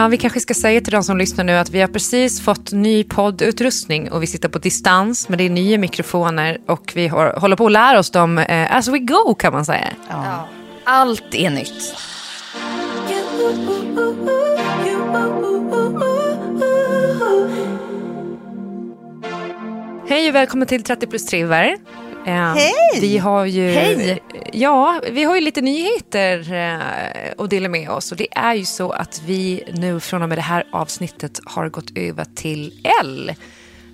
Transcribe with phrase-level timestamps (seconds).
[0.00, 2.72] Ja, vi kanske ska säga till de som lyssnar nu att vi har precis fått
[2.72, 7.32] ny poddutrustning och vi sitter på distans men det är nya mikrofoner och vi har,
[7.32, 9.86] håller på att lära oss dem eh, as we go kan man säga.
[10.08, 10.48] Ja.
[10.84, 11.94] Allt är nytt.
[20.08, 21.76] Hej och välkommen till 30 plus triver.
[22.26, 23.00] Eh, Hej!
[23.00, 24.22] Vi har ju, Hej!
[24.52, 28.12] Ja, vi har ju lite nyheter eh, att dela med oss.
[28.12, 31.68] Och det är ju så att vi nu från och med det här avsnittet har
[31.68, 32.72] gått över till
[33.02, 33.34] L.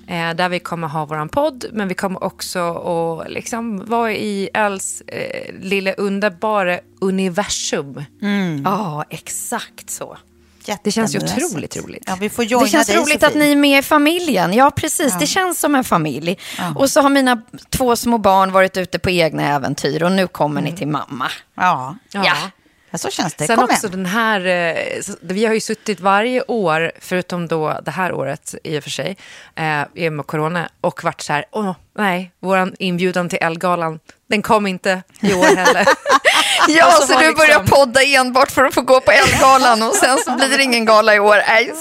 [0.09, 4.49] Eh, där vi kommer ha våran podd, men vi kommer också att liksom vara i
[4.55, 8.05] Ls eh, lilla underbara universum.
[8.65, 10.17] Ja, exakt så.
[10.83, 12.03] Det känns ju otroligt roligt.
[12.07, 13.27] Ja, vi får Det känns dig, roligt Sofie.
[13.29, 14.53] att ni är med i familjen.
[14.53, 15.19] Ja, precis.
[15.19, 16.39] Det känns som en familj.
[16.75, 20.61] Och så har mina två små barn varit ute på egna äventyr och nu kommer
[20.61, 21.31] ni till mamma.
[21.55, 21.97] Ja.
[22.13, 22.23] Ja.
[22.27, 22.37] Ja.
[22.91, 23.47] ja, så känns det.
[23.47, 23.91] Sen Kom också igen.
[24.03, 24.77] den här, eh,
[25.21, 29.17] vi har ju suttit varje år, förutom då det här året i och för sig,
[29.55, 33.99] eh, med corona, och varit så här, åh nej, vår inbjudan till Elgalan,
[34.29, 35.87] den kom inte i år heller.
[36.69, 39.83] Ja, Och så, så du liksom- börjar podda enbart för att få gå på Elgalan
[39.83, 41.37] och sen så blir det ingen gala i år.
[41.49, 41.73] Nej,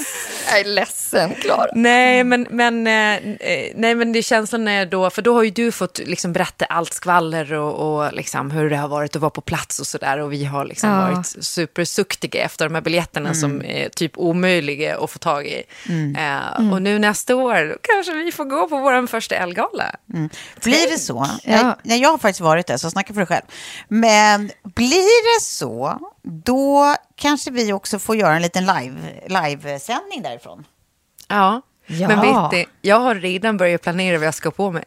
[0.49, 1.71] jag är ledsen, Klara.
[1.75, 5.49] nej, men, men, eh, eh, nej, men det känslan är då, för då har ju
[5.49, 7.73] du fått liksom berätta allt skvaller och,
[8.05, 10.17] och liksom hur det har varit att vara på plats och sådär.
[10.19, 11.01] Och vi har liksom Ja.
[11.01, 15.63] varit supersuktiga efter de här biljetterna som är typ omöjliga att få tag i.
[16.17, 19.95] Eh, Och nu nästa år kanske vi får gå på vår första Elgala.
[20.63, 21.27] Blir det så?
[21.43, 21.57] Ja.
[21.57, 23.43] Jag, nej, jag har faktiskt varit där, så snacka för dig själv.
[23.87, 28.95] Men blir det så, då kanske vi också får göra en liten live,
[29.27, 30.65] livesändning därifrån.
[31.27, 31.61] Ja.
[31.87, 32.07] Ja.
[32.07, 34.83] men vet du, jag har redan börjat planera vad jag ska på mig.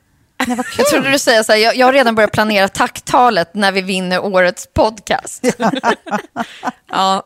[0.47, 0.75] Nej, vad kul.
[0.79, 3.83] Jag trodde du säger så här, jag, jag har redan börjat planera tacktalet när vi
[3.83, 5.45] vinner årets podcast.
[6.91, 7.23] Ja,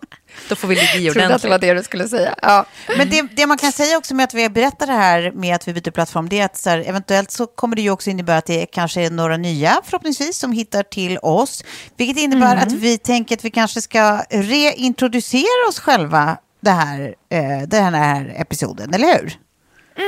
[0.49, 1.75] då får vi ligga i Jag trodde att det var ordentligt.
[1.75, 2.35] det du skulle säga.
[2.43, 2.67] Ja.
[2.97, 5.69] Men det, det man kan säga också med att vi berättar det här med att
[5.69, 8.37] vi byter plattform, det är att så här, eventuellt så kommer det ju också innebära
[8.39, 11.65] att det kanske är några nya, förhoppningsvis, som hittar till oss.
[11.97, 17.69] Vilket innebär att vi tänker att vi kanske ska reintroducera oss själva det här, eh,
[17.69, 19.33] den här episoden, eller hur?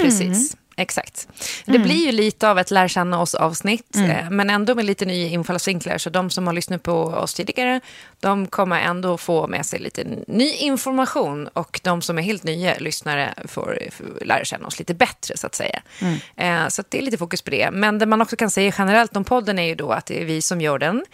[0.02, 0.56] Precis.
[0.76, 1.28] Exakt.
[1.64, 5.28] Det blir ju lite av ett lär känna oss-avsnitt, eh, men ändå med lite nya
[5.28, 5.98] infallsvinklar.
[5.98, 7.80] Så de som har lyssnat på oss tidigare,
[8.20, 11.48] de kommer ändå få med sig lite ny information.
[11.48, 15.46] Och de som är helt nya lyssnare får, får lära känna oss lite bättre, så
[15.46, 15.82] att säga.
[16.36, 17.70] Eh, så det är lite fokus på det.
[17.70, 20.24] Men det man också kan säga generellt om podden är ju då att det är
[20.24, 21.04] vi som gör den.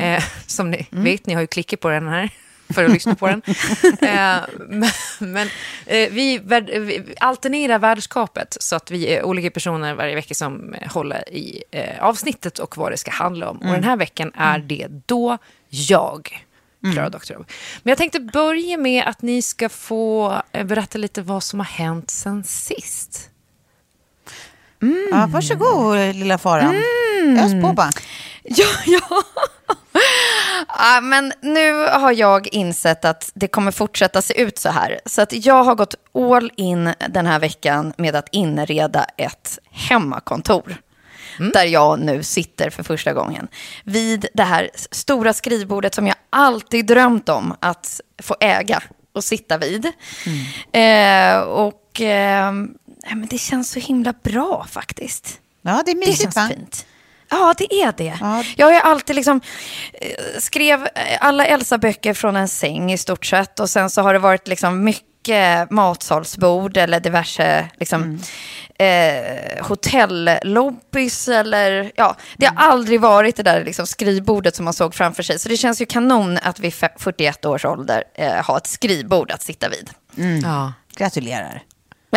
[0.00, 2.30] Eh, som ni vet, ni har ju klickat på den här
[2.74, 3.42] för att lyssna på den.
[4.00, 5.48] eh, men men
[5.86, 11.32] eh, vi, vi alternerar värdskapet så att vi är olika personer varje vecka som håller
[11.34, 13.56] i eh, avsnittet och vad det ska handla om.
[13.56, 15.38] Och den här veckan är det då
[15.68, 16.46] jag,
[16.92, 17.44] Klara Doktorov.
[17.82, 21.66] Men jag tänkte börja med att ni ska få eh, berätta lite vad som har
[21.66, 23.30] hänt sen sist.
[25.10, 26.74] Ja, varsågod, lilla faran.
[27.38, 27.90] Ös på bara.
[28.44, 29.22] Ja, ja.
[30.68, 35.00] Ja, men nu har jag insett att det kommer fortsätta se ut så här.
[35.06, 40.76] Så att jag har gått all in den här veckan med att inreda ett hemmakontor.
[41.38, 41.52] Mm.
[41.52, 43.48] Där jag nu sitter för första gången.
[43.84, 48.82] Vid det här stora skrivbordet som jag alltid drömt om att få äga
[49.12, 49.92] och sitta vid.
[50.26, 51.36] Mm.
[51.36, 52.52] Eh, och eh,
[53.10, 55.40] men det känns så himla bra faktiskt.
[55.62, 56.48] Ja, det är mysigt Det känns va?
[56.48, 56.86] fint.
[57.30, 58.18] Ja, det är det.
[58.20, 58.44] Ja.
[58.56, 59.40] Jag har ju alltid liksom,
[59.92, 63.60] eh, skrev eh, alla Elsa-böcker från en säng i stort sett.
[63.60, 68.20] Och sen så har det varit liksom mycket matsalsbord eller diverse liksom, Mm.
[69.58, 71.28] eh, hotellobbys.
[71.28, 75.38] Eller, ja, det har aldrig varit det där liksom, skrivbordet som man såg framför sig.
[75.38, 79.30] Så det känns ju kanon att vid fe- 41 års ålder eh, ha ett skrivbord
[79.30, 79.90] att sitta vid.
[80.42, 80.72] Ja.
[80.96, 81.62] Gratulerar.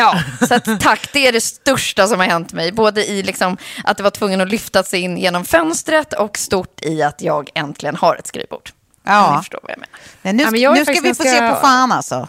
[0.01, 1.09] Ja, så att, tack.
[1.13, 2.71] Det är det största som har hänt mig.
[2.71, 6.81] Både i liksom att det var tvungen att lyfta sig in genom fönstret och stort
[6.81, 8.69] i att jag äntligen har ett skrivbord.
[9.03, 9.31] Ja.
[9.35, 9.99] Ni förstår vad jag menar.
[10.21, 12.27] Nej, nu, Ja, men jag nu ska vi faktiskt få se ganska- på fan alltså.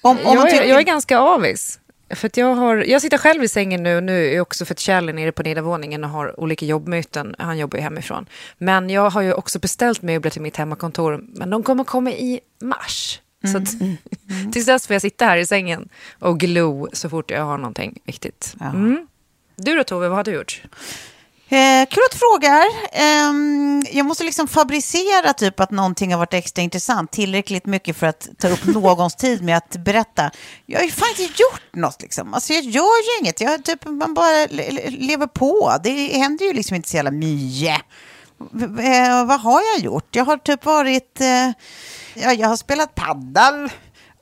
[0.00, 0.64] Om, om jag, är, tycker...
[0.66, 1.78] jag är ganska avis.
[2.14, 4.78] För att jag, har, jag sitter själv i sängen nu, nu är också för att
[4.80, 7.34] Kjell är nere på nedervåningen och har olika jobbmöten.
[7.38, 8.26] Han jobbar ju hemifrån.
[8.58, 12.40] Men jag har ju också beställt möbler till mitt hemmakontor, men de kommer komma i
[12.62, 13.20] mars.
[13.50, 13.68] Så att,
[14.52, 17.98] tills dess får jag sitta här i sängen och glo så fort jag har någonting
[18.04, 18.54] viktigt.
[18.60, 19.06] Mm.
[19.56, 20.62] Du då Tove, vad har du gjort?
[21.48, 22.64] Eh, kul att du frågar.
[22.92, 28.06] Ehm, jag måste liksom fabricera typ att någonting har varit extra intressant tillräckligt mycket för
[28.06, 30.30] att ta upp någons tid med att berätta.
[30.66, 32.34] Jag har ju fan inte gjort något liksom.
[32.34, 33.40] Alltså jag gör ju inget.
[33.40, 35.72] Jag typ, man bara le- le- lever på.
[35.84, 37.80] Det händer ju liksom inte så jävla mycket.
[38.82, 40.16] Eh, vad har jag gjort?
[40.16, 41.20] Jag har typ varit...
[41.20, 41.50] Eh,
[42.14, 43.68] ja, jag har spelat paddel.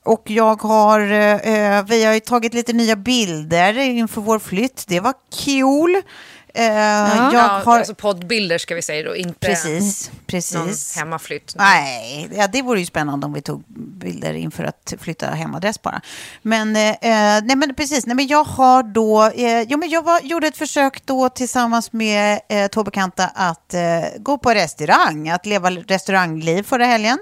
[0.05, 4.85] Och jag har, eh, vi har ju tagit lite nya bilder inför vår flytt.
[4.89, 5.15] Det var
[5.45, 6.03] kul.
[6.55, 6.65] Eh,
[7.33, 7.79] jag har...
[7.79, 10.97] Alltså poddbilder ska vi säga då, inte Precis, någon precis.
[10.97, 11.55] hemmaflytt.
[11.57, 16.01] Nej, ja, det vore ju spännande om vi tog bilder inför att flytta hemadress bara.
[16.43, 20.03] Men, eh, eh, nej, men precis, nej, men jag har då, eh, jo, men jag
[20.03, 23.81] var, gjorde ett försök då tillsammans med eh, två bekanta att eh,
[24.19, 27.19] gå på restaurang, att leva restaurangliv förra helgen.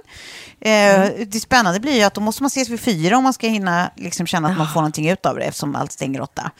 [0.60, 3.48] Eh, Det spännande blir ju att då måste man ses vid fyra om man ska
[3.48, 6.50] hinna liksom känna att man får någonting ut av det eftersom allt stänger åtta.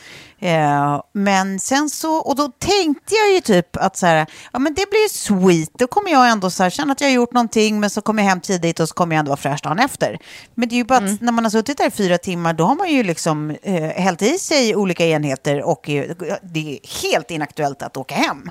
[0.41, 4.75] Eh, men sen så, och då tänkte jag ju typ att så här, ja men
[4.75, 7.33] det blir ju sweet, då kommer jag ändå så här, känna att jag har gjort
[7.33, 9.79] någonting men så kommer jag hem tidigt och så kommer jag ändå vara fräsch dagen
[9.79, 10.19] efter.
[10.55, 12.65] Men det är ju bara att när man har suttit där i fyra timmar då
[12.65, 16.11] har man ju liksom eh, hällt i sig olika enheter och eh,
[16.43, 18.51] det är helt inaktuellt att åka hem.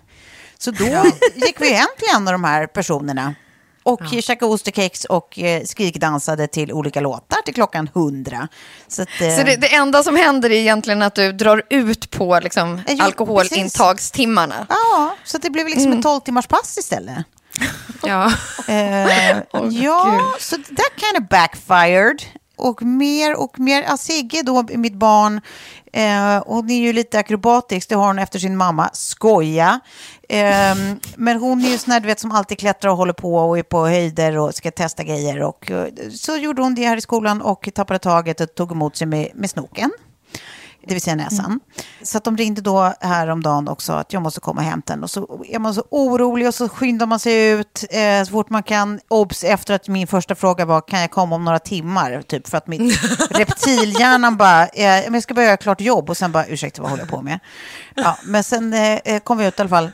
[0.58, 0.86] Så då
[1.36, 3.36] gick vi hem till en av de här personerna
[3.88, 4.22] och ja.
[4.22, 8.48] käkade osterkex och eh, skrikdansade till olika låtar till klockan hundra.
[8.88, 12.12] Så, att, eh, Så det, det enda som händer är egentligen att du drar ut
[12.12, 14.66] på liksom, Ja, alkoholintagsstimmarna.
[14.70, 16.00] Ja, så det blev liksom Mm.
[16.00, 17.18] ett 12 timmars pass istället.
[18.04, 18.32] Ja.
[18.68, 19.38] Eh,
[19.72, 22.22] ja, så that kind of backfired.
[22.56, 25.42] Och mer och mer, ja, Sigge då, mitt barn,
[25.94, 29.80] eh, hon är ju lite akrobatisk, det har hon efter sin mamma, skoja.
[30.30, 30.76] Eh,
[31.16, 33.58] men hon är ju sån här, du vet, som alltid klättrar och håller på och
[33.58, 35.42] är på höjder och ska testa grejer.
[35.42, 38.96] Och, eh, så gjorde hon det här i skolan och tappade taget och tog emot
[38.96, 39.92] sig med, med snoken
[40.88, 41.60] det vill säga näsan.
[42.02, 45.04] Så att de ringde då häromdagen också att jag måste komma och hämta den.
[45.04, 48.50] Och så är man så orolig och så skyndar man sig ut eh, så fort
[48.50, 49.00] man kan.
[49.08, 52.22] Obs, efter att min första fråga var kan jag komma om några timmar?
[52.22, 52.82] Typ för att mitt
[53.30, 57.04] reptilhjärnan bara, eh, jag ska bara göra klart jobb och sen bara ursäkta vad håller
[57.04, 57.40] jag på med?
[57.96, 59.92] Ja, men sen eh, kom vi ut i alla fall.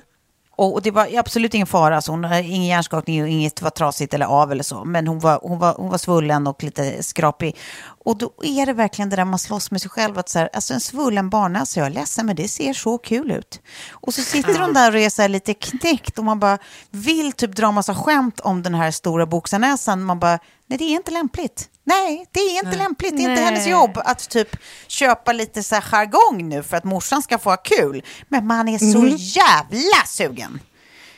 [0.56, 4.14] Och, det var absolut ingen fara, alltså hon hade ingen hjärnskakning och inget var trasigt
[4.14, 4.86] eller av eller så.
[4.86, 7.58] Men hon var, hon var, hon var svullen och lite skrapig.
[7.84, 10.18] Och då är det verkligen det där man slåss med sig själv.
[10.18, 13.32] Att så här, alltså en svullen barnnäsa, jag är ledsen men det ser så kul
[13.32, 13.62] ut.
[13.92, 16.58] Och så sitter de där och är så lite knäckt och man bara
[16.92, 20.04] vill typ dra massa skämt om den här stora boxarnäsan.
[20.04, 21.70] Man bara, nej det är inte lämpligt.
[21.84, 22.78] Nej, det är inte nej.
[22.78, 23.18] lämpligt.
[23.18, 23.44] Det är inte Nej.
[23.44, 24.56] hennes jobb att typ
[24.88, 28.04] köpa lite så här jargong nu för att morsan ska få ha kul.
[28.28, 30.60] Men man är så jävla sugen.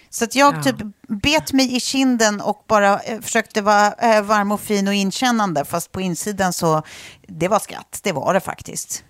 [0.10, 0.76] Så att jag typ
[1.08, 5.66] bet mig i kinden och bara eh, försökte vara eh, varm och fin och inkännande.
[5.66, 6.84] Fast på insidan så,
[7.28, 8.00] det var skratt.
[8.04, 9.04] Det var det faktiskt.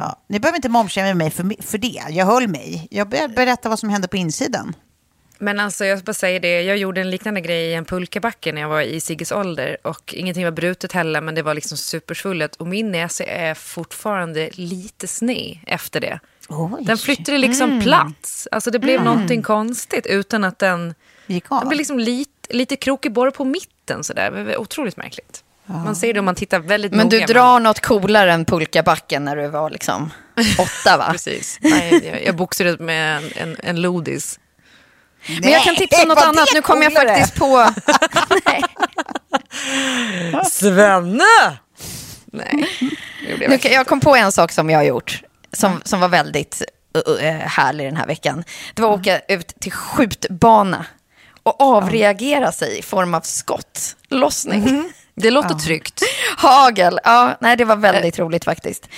[0.00, 2.02] Ja, ni behöver inte momskämma mig för, för det.
[2.08, 2.88] Jag höll mig.
[2.90, 4.74] Jag ber- berättar vad som hände på insidan.
[5.38, 8.60] Men alltså jag bara säga det, jag gjorde en liknande grej i en pulkabacke när
[8.60, 9.76] jag var i Sigges ålder.
[9.82, 12.56] Och ingenting var brutet heller, men det var liksom supersvullet.
[12.56, 16.20] Och min näsa är fortfarande lite sned efter det.
[16.48, 16.84] Oj.
[16.84, 18.48] Den flyttade liksom plats.
[18.50, 20.94] Alltså det blev någonting konstigt utan att den...
[21.26, 21.58] Gick av.
[21.60, 24.56] Den blev liksom lite, lite krokig bara på mitten sådär.
[24.58, 25.42] Otroligt märkligt.
[25.66, 27.26] Man ser det om man tittar väldigt Men du noga.
[27.26, 30.10] drar något coolare än pulkabacken när du var liksom
[30.58, 31.08] åtta va?
[31.12, 31.58] Precis.
[31.60, 34.38] Nej, jag, jag boxade med en, en, en lodis.
[35.40, 36.48] Men jag kan tipsa om något annat.
[36.54, 37.70] Nu kommer jag faktiskt på...
[40.50, 41.58] Svenne!
[42.26, 42.68] Nej,
[43.48, 46.62] Nu, jag kom på en sak som jag har gjort, som, som var väldigt
[46.96, 48.44] uh, uh, härlig den här veckan.
[48.74, 50.86] Det var att åka ut till skjutbana
[51.42, 54.92] och avreagera sig i form av skottlossning.
[55.14, 56.02] Det låter tryggt.
[56.36, 58.88] Hagel, ja, nej det var väldigt roligt faktiskt.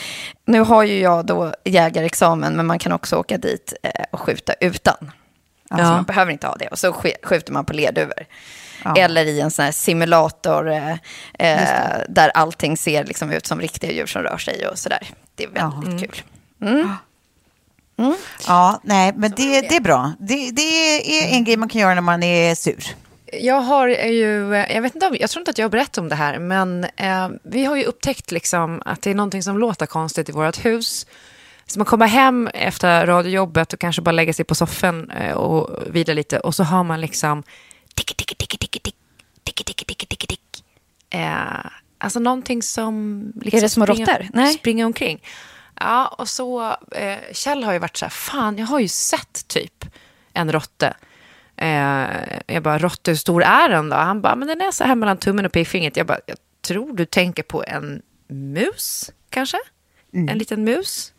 [0.46, 4.52] Nu har ju jag då jägarexamen, men man kan också åka dit eh, och skjuta
[4.60, 5.12] utan.
[5.70, 5.92] Alltså Ja.
[5.92, 6.68] man behöver inte ha det.
[6.68, 8.24] Och så sk- skjuter man på lerduvor.
[8.84, 8.96] Ja.
[8.96, 10.92] Eller i en sån här simulator eh,
[11.38, 15.08] eh, där allting ser liksom ut som riktiga djur som rör sig och sådär.
[15.34, 16.22] Det är väldigt kul.
[18.46, 20.12] Ja, nej, men det, det är bra.
[20.20, 20.62] Det, det
[21.20, 22.84] är en grej man kan göra när man är sur.
[23.32, 25.98] Jag har ju, eh, jag vet inte om, jag tror inte att jag har berättat
[25.98, 29.58] om det här, men eh, vi har ju upptäckt liksom att det är någonting som
[29.58, 31.06] låter konstigt i vårt hus.
[31.68, 35.84] Så man kommer hem efter radiojobbet och kanske bara lägger sig på soffan eh, och
[35.94, 37.42] vila lite och så har man liksom
[37.94, 38.94] tick, tick, tick, tick, tick,
[39.44, 40.64] tick, tick, tick, tick, tick.
[41.10, 41.66] Eh,
[41.98, 43.22] alltså någonting som...
[43.42, 44.28] Liksom Är det små råttor?
[44.32, 44.52] Nej.
[44.52, 45.22] Springer omkring.
[45.80, 46.76] Ja, och så...
[46.92, 49.84] Eh, Kjell har ju varit så här, fan, jag har ju sett typ
[50.32, 50.96] en råtte.
[51.56, 52.06] Eh,
[52.46, 53.96] jag bara, råtta, hur stor är den då?
[53.96, 55.96] Han bara, men den är så här mellan tummen och pekfingret.
[55.96, 59.58] Jag bara, jag tror du tänker på en mus, kanske?
[60.12, 61.12] En liten mus?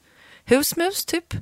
[0.50, 1.34] Husmus, typ.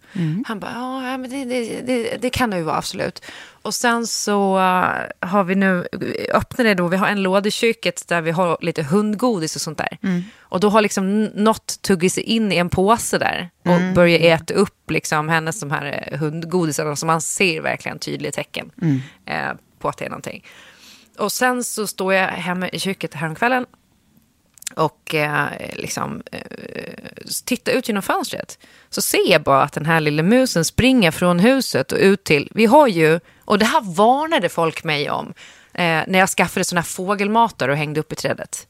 [0.47, 3.21] Han bara, ja, men det, det, det, det kan det ju vara, absolut.
[3.61, 5.87] Och sen så eh, har vi nu,
[6.33, 9.77] öppnade då, vi har en låda i köket där vi har lite hundgodis och sånt
[9.77, 9.97] där.
[10.39, 14.53] Och då har liksom något tuggit sig in i en påse där och börjar äta
[14.53, 18.71] upp liksom hennes de här eh, hundgodisarna som man ser verkligen tydliga tecken
[19.25, 20.43] eh, på att det är någonting.
[21.17, 23.65] Och sen så står jag hemma i köket häromkvällen
[24.77, 26.41] och eh, liksom eh,
[27.46, 28.57] tittar ut genom fönstret
[28.89, 32.51] så ser jag bara att den här lilla musen springer från huset och ut till,
[32.55, 35.34] vi har ju, och det här varnade folk mig om
[35.74, 38.67] eh, när jag skaffade såna här fågelmatare och hängde upp i trädet.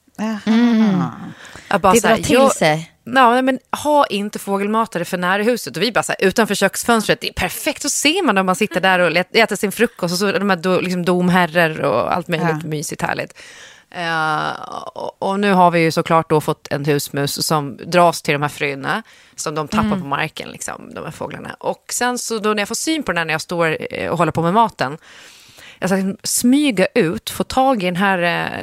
[1.70, 2.92] Jag bara Det drar till jag- sig.
[3.04, 5.78] Ja, men ha inte fågelmatare för nära huset.
[5.78, 7.82] Och vi bara så här, utanför köksfönstret, det är perfekt.
[7.82, 10.58] Så ser man när man sitter där och äter sin frukost och så de här
[10.58, 12.68] do, liksom domherrar och allt möjligt Ja.
[12.70, 13.34] mysigt härligt.
[13.92, 14.52] Eh,
[15.20, 18.50] och, nu har vi ju såklart då fått en husmus som dras till de här
[18.50, 19.04] fröna
[19.36, 21.56] som de tappar på marken, liksom, de här fåglarna.
[21.60, 24.10] Och sen så då när jag får syn på den här när jag står eh,
[24.10, 24.98] och håller på med maten,
[25.80, 28.20] jag ska liksom smyga ut, få tag i den här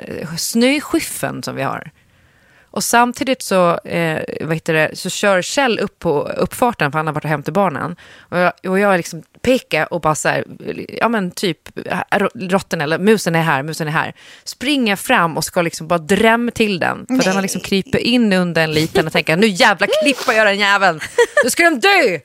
[0.08, 1.90] eh, snöskyffen som vi har.
[2.74, 7.06] Och samtidigt så, eh, vad heter det, så kör Kjell upp på uppfarten, för han
[7.06, 7.96] har varit och hämtat barnen.
[8.18, 10.44] Och jag, och jag liksom pekar och bara så här,
[10.88, 14.14] ja men typ, äh, råtten eller musen är här, musen är här.
[14.44, 17.06] Springer fram och ska liksom bara drämma till den.
[17.06, 20.46] För den har liksom kryper in under en liten och tänker, nu jävla klipper jag
[20.46, 21.00] den jäveln.
[21.44, 22.18] Nu ska den dö!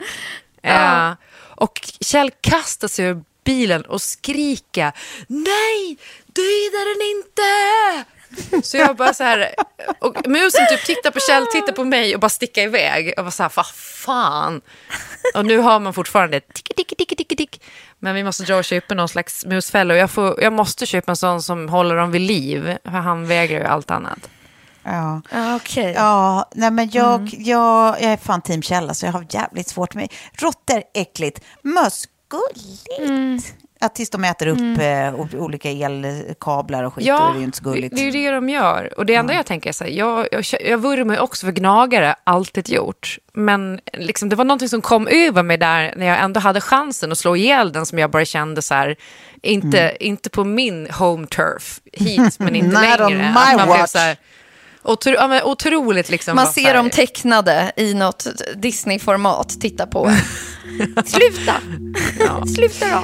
[0.64, 4.92] Eh, och Kjell kastar sig ur bilen och skriker,
[5.28, 8.19] nej, döda den inte!
[8.64, 9.56] Så jag bara så här,
[10.00, 13.14] och musen typ tittar på Kjell, tittar på mig och bara stickar iväg.
[13.18, 14.62] Och bara så här, vad fan.
[15.36, 17.62] Och nu har man fortfarande tick, tick, tick, tick, tick.
[18.00, 19.94] Men vi måste dra och köpa någon slags musfälla.
[19.94, 22.78] Och jag, får, jag måste köpa en sån som håller dem vid liv.
[22.84, 24.30] För han vägrar ju allt annat.
[24.84, 25.22] Ja.
[25.32, 25.94] Ja, Okej.
[25.98, 29.96] Ja, nej men jag, jag, jag är fan team Kjell, så jag har jävligt svårt
[29.96, 31.42] med Råttor, äckligt.
[31.62, 33.54] Möss, gulligt.
[33.82, 37.44] Ja, tills de äter upp eh, o- olika elkablar och skit, och det är ju
[37.44, 37.96] inte så gulligt.
[37.96, 38.94] det är ju det de gör.
[38.98, 41.52] Och det enda jag tänker är så här, jag, jag, jag vurmar ju också för
[41.52, 43.18] gnagare, alltid gjort.
[43.34, 47.12] Men liksom, det var någonting som kom över mig där när jag ändå hade chansen
[47.12, 48.96] att slå ihjäl den som jag bara kände så här,
[49.42, 49.96] inte, Mm.
[50.00, 53.32] inte på min home turf, hit men inte Not on längre.
[53.32, 53.92] my Att man watch.
[53.92, 54.18] så här,
[54.84, 56.36] otro, ja, men otroligt liksom.
[56.36, 59.50] Man ser dem tecknade i något Disney-format.
[59.62, 60.12] Titta på.
[61.06, 61.56] Sluta!
[62.56, 63.04] Sluta då!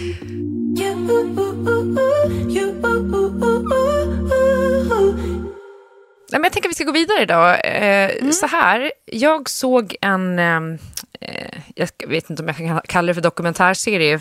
[6.31, 7.65] Nej, men jag tänker att vi ska gå vidare idag.
[7.65, 10.77] Eh, Så här, jag såg en, ehm,
[11.21, 14.19] eh, jag vet inte om jag kan kalla det för dokumentärserie.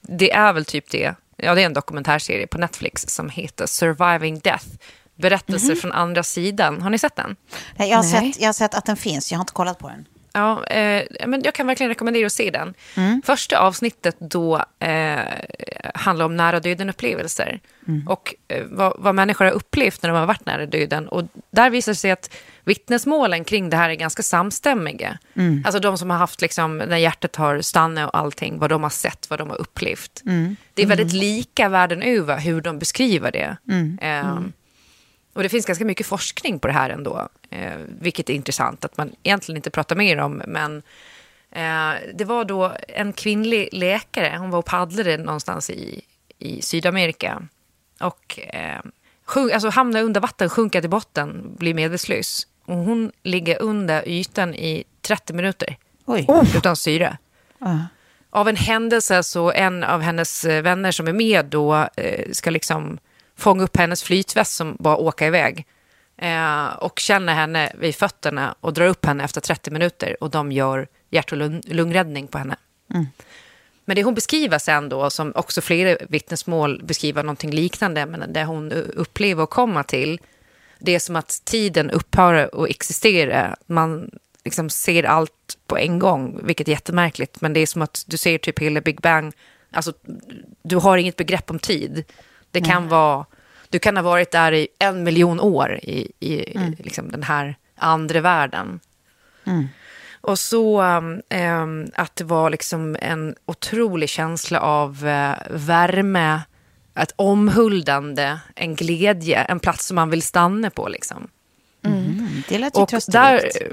[0.00, 1.14] Det är väl typ det.
[1.36, 4.66] Ja, det är en dokumentärserie på Netflix som heter Surviving Death.
[5.14, 6.82] Berättelser från andra sidan.
[6.82, 7.36] Har ni sett den?
[7.76, 8.32] Nej, jag, har Nej.
[8.32, 10.06] sett, jag har sett att den finns, jag har inte kollat på den.
[10.34, 12.74] Ja, eh, men jag kan verkligen rekommendera att se den.
[12.96, 13.22] Mm.
[13.24, 15.20] Första avsnittet då eh,
[15.94, 17.60] handlar om nära döden-upplevelser.
[17.88, 18.08] Mm.
[18.08, 21.08] Och eh, vad, vad människor har upplevt när de har varit nära döden.
[21.08, 22.30] Och där visar det sig att
[22.64, 25.18] vittnesmålen kring det här är ganska samstämmiga.
[25.34, 25.62] Mm.
[25.66, 28.90] Alltså de som har haft, liksom, när hjärtat har stannat och allting, vad de har
[28.90, 30.22] sett, vad de har upplevt.
[30.26, 30.56] Mm.
[30.74, 33.56] Det är väldigt lika världen över hur de beskriver det.
[35.32, 38.96] Och det finns ganska mycket forskning på det här ändå, eh, vilket är intressant att
[38.96, 40.42] man egentligen inte pratar mer om.
[40.46, 40.82] Men
[41.50, 46.02] eh, det var då en kvinnlig läkare, hon var och paddlade någonstans i,
[46.38, 47.42] i Sydamerika.
[48.00, 48.80] Och eh,
[49.24, 52.46] sjunk, alltså hamnar under vatten, sjunker till botten, blir medvetslös.
[52.64, 55.76] Och hon ligger under ytan i 30 minuter.
[56.04, 56.26] Oj.
[56.56, 57.18] Utan syre.
[57.58, 57.78] Ja.
[58.30, 62.98] Av en händelse så en av hennes vänner som är med då eh, ska liksom
[63.42, 65.66] fånga upp hennes flytväst som bara åker iväg.
[66.16, 70.52] Eh, och känner henne vid fötterna och drar upp henne efter 30 minuter och de
[70.52, 72.56] gör hjärt och lung- lungräddning på henne.
[73.84, 78.44] Men det hon beskriver sen då, som också flera vittnesmål beskriver någonting liknande, men det
[78.44, 80.20] hon upplever och komma till,
[80.78, 83.56] det är som att tiden upphör att existera.
[83.66, 84.10] Man
[84.44, 87.40] liksom ser allt på en gång, vilket är jättemärkligt.
[87.40, 89.32] Men det är som att du ser typ hela Big Bang,
[89.70, 89.92] alltså
[90.62, 92.04] du har inget begrepp om tid.
[92.50, 93.26] Det kan vara,
[93.72, 98.20] du kan ha varit där i en miljon år i, i liksom den här andra
[98.20, 98.80] världen.
[100.20, 106.40] Och så um, um, att det var liksom en otrolig känsla av uh, värme,
[106.94, 110.88] ett omhuldande, en glädje, en plats som man vill stanna på.
[110.88, 111.28] Liksom.
[111.84, 113.72] Mm, Det lät ju Och, där, trösterikt.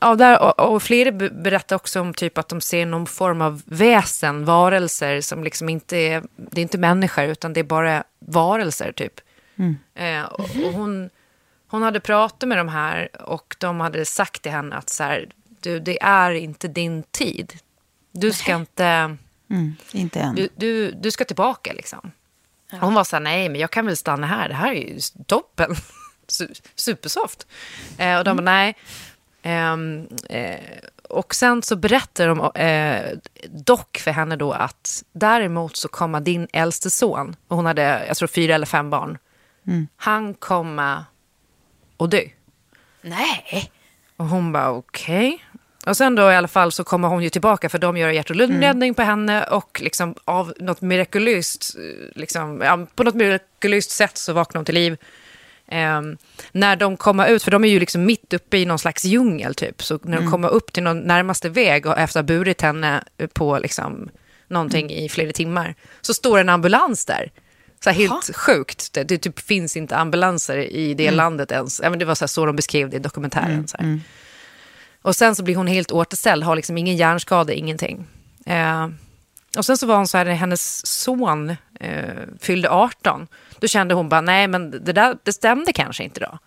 [0.00, 3.40] ja, där, och, och flera be- berättar också om typ att de ser någon form
[3.42, 8.04] av väsen, varelser som liksom inte är, det är inte människor utan det är bara
[8.26, 9.20] varelser typ.
[9.94, 11.10] Eh, och, och hon,
[11.68, 15.28] hon hade pratat med de här och de hade sagt till henne att så här,
[15.60, 17.52] du, det är inte din tid.
[18.12, 19.16] Du ska inte,
[19.50, 20.34] Mm, inte än.
[20.34, 22.12] du, du, du ska tillbaka liksom.
[22.70, 24.98] Hon var så här, nej men jag kan väl stanna här, det här är ju
[25.26, 25.74] toppen.
[26.26, 27.46] Su- Supersoft.
[27.98, 28.76] Eh, och de bara, nej.
[29.42, 30.60] Ehm, eh,
[31.08, 33.18] och sen så berättar de eh,
[33.50, 38.16] dock för henne då att däremot så kommer din äldste son, och hon hade, jag
[38.16, 39.18] tror fyra eller fem barn,
[39.96, 41.04] han kommer
[41.98, 42.22] att dö.
[43.02, 43.72] Nej.
[44.16, 45.44] Och hon bara okej.
[45.86, 48.30] Och sen då i alla fall så kommer hon ju tillbaka för de gör hjärt
[48.30, 51.76] och lungräddning på henne och liksom av något mirakulöst,
[52.14, 54.96] liksom, ja, på något mirakulöst sätt så vaknar hon till liv.
[55.68, 56.16] Ehm,
[56.52, 59.54] när de kommer ut, för de är ju liksom mitt uppe i någon slags djungel
[59.54, 62.62] typ, så när de kommer upp till någon närmaste väg och efter att ha burit
[62.62, 64.10] henne på liksom
[64.48, 67.30] någonting i flera timmar, så står en ambulans där.
[67.84, 68.92] Så här helt sjukt.
[68.92, 71.80] Det, det typ finns inte ambulanser i det landet ens.
[71.82, 73.68] Ja, men det var så, här, så de beskrev det i dokumentären.
[73.68, 74.00] Så här.
[75.02, 78.06] Och sen så blir hon helt återställd, har liksom ingen hjärnskada, ingenting.
[78.46, 78.88] Eh,
[79.56, 82.04] och sen så var hon så här, när hennes son eh,
[82.40, 83.26] fyllde 18,
[83.58, 86.38] då kände hon bara, nej men det där det stämde kanske inte då.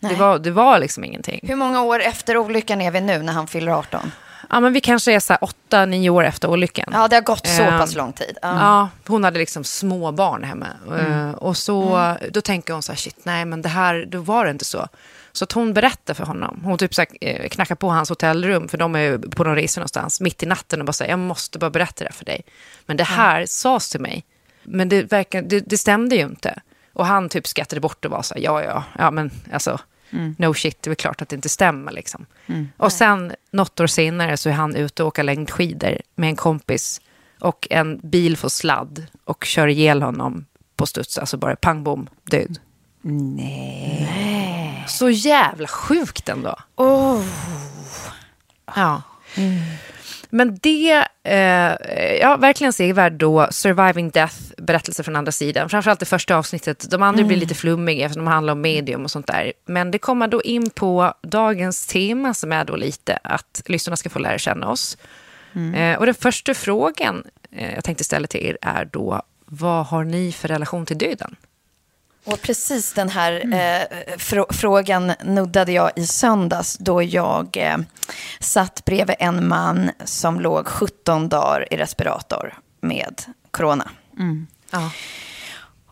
[0.00, 1.40] Det, var, det var liksom ingenting.
[1.42, 4.12] Hur många år efter olyckan är vi nu när han fyller 18?
[4.52, 6.88] Ja, men vi kanske är så här åtta, nio år efter olyckan.
[6.92, 8.38] Ja, det har gått så Ehm, pass lång tid.
[8.42, 8.48] Ja.
[8.60, 10.66] Ja, hon hade liksom små barn hemma.
[10.98, 14.44] Eh, Och så, då tänker hon så här, shit, nej men det här, då var
[14.44, 14.88] det inte så.
[15.32, 16.60] Så att hon berättar för honom.
[16.64, 19.80] Hon typ så här, eh, knackar på hans hotellrum, för de är på någon resa
[19.80, 22.42] någonstans, mitt i natten och bara säger, jag måste bara berätta det här för dig.
[22.86, 24.24] Men det här sades till mig.
[24.62, 26.60] Men det, verkar, det, det stämde ju inte.
[26.94, 29.78] Och han typ skrattade bort och var så här, ja, ja, ja, men alltså,
[30.38, 32.26] no shit, det är klart att det inte stämmer liksom.
[32.76, 37.00] Och sen, något år senare, så är han ute och åker längdskidor med en kompis
[37.40, 40.46] och en bil får sladd och kör ihjäl honom
[40.76, 42.58] på studs, alltså bara pang bom, död.
[43.02, 44.84] Nej.
[44.88, 46.56] Så jävla sjukt ändå.
[48.74, 49.02] Ja.
[50.30, 55.68] Men det, eh, ja, verkligen sevärd då, Surviving Death, berättelse från andra sidan.
[55.68, 56.90] Framförallt det första avsnittet.
[56.90, 59.52] De andra blir lite flummiga eftersom de handlar om medium och sånt där.
[59.66, 64.10] Men det kommer då in på dagens tema som är då lite att lyssnarna ska
[64.10, 64.96] få lära känna oss.
[65.74, 70.04] Eh, och den första frågan eh, jag tänkte ställa till er är då, vad har
[70.04, 71.36] ni för relation till döden?
[72.24, 77.76] Och precis den här eh, frå- frågan nuddade jag i söndags då jag eh,
[78.40, 83.90] satt bredvid en man som låg 17 dagar i respirator med corona.
[84.70, 84.90] Ja.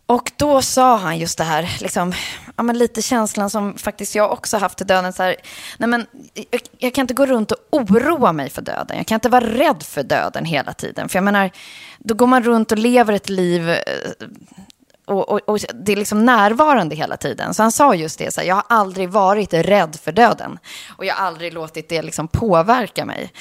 [0.07, 2.12] Och då sa han just det här, liksom,
[2.57, 5.12] ja, lite känslan som faktiskt jag också haft till döden.
[5.12, 5.37] Så här,
[5.79, 6.07] nej men,
[6.51, 8.97] jag, jag kan inte gå runt och oroa mig för döden.
[8.97, 11.09] Jag kan inte vara rädd för döden hela tiden.
[11.09, 11.51] För jag menar,
[11.99, 13.79] då går man runt och lever ett liv eh,
[15.11, 17.55] och, och, och det är liksom närvarande hela tiden.
[17.55, 20.59] Så han sa just det, så här, jag har aldrig varit rädd för döden.
[20.96, 23.33] Och jag har aldrig låtit det liksom påverka mig.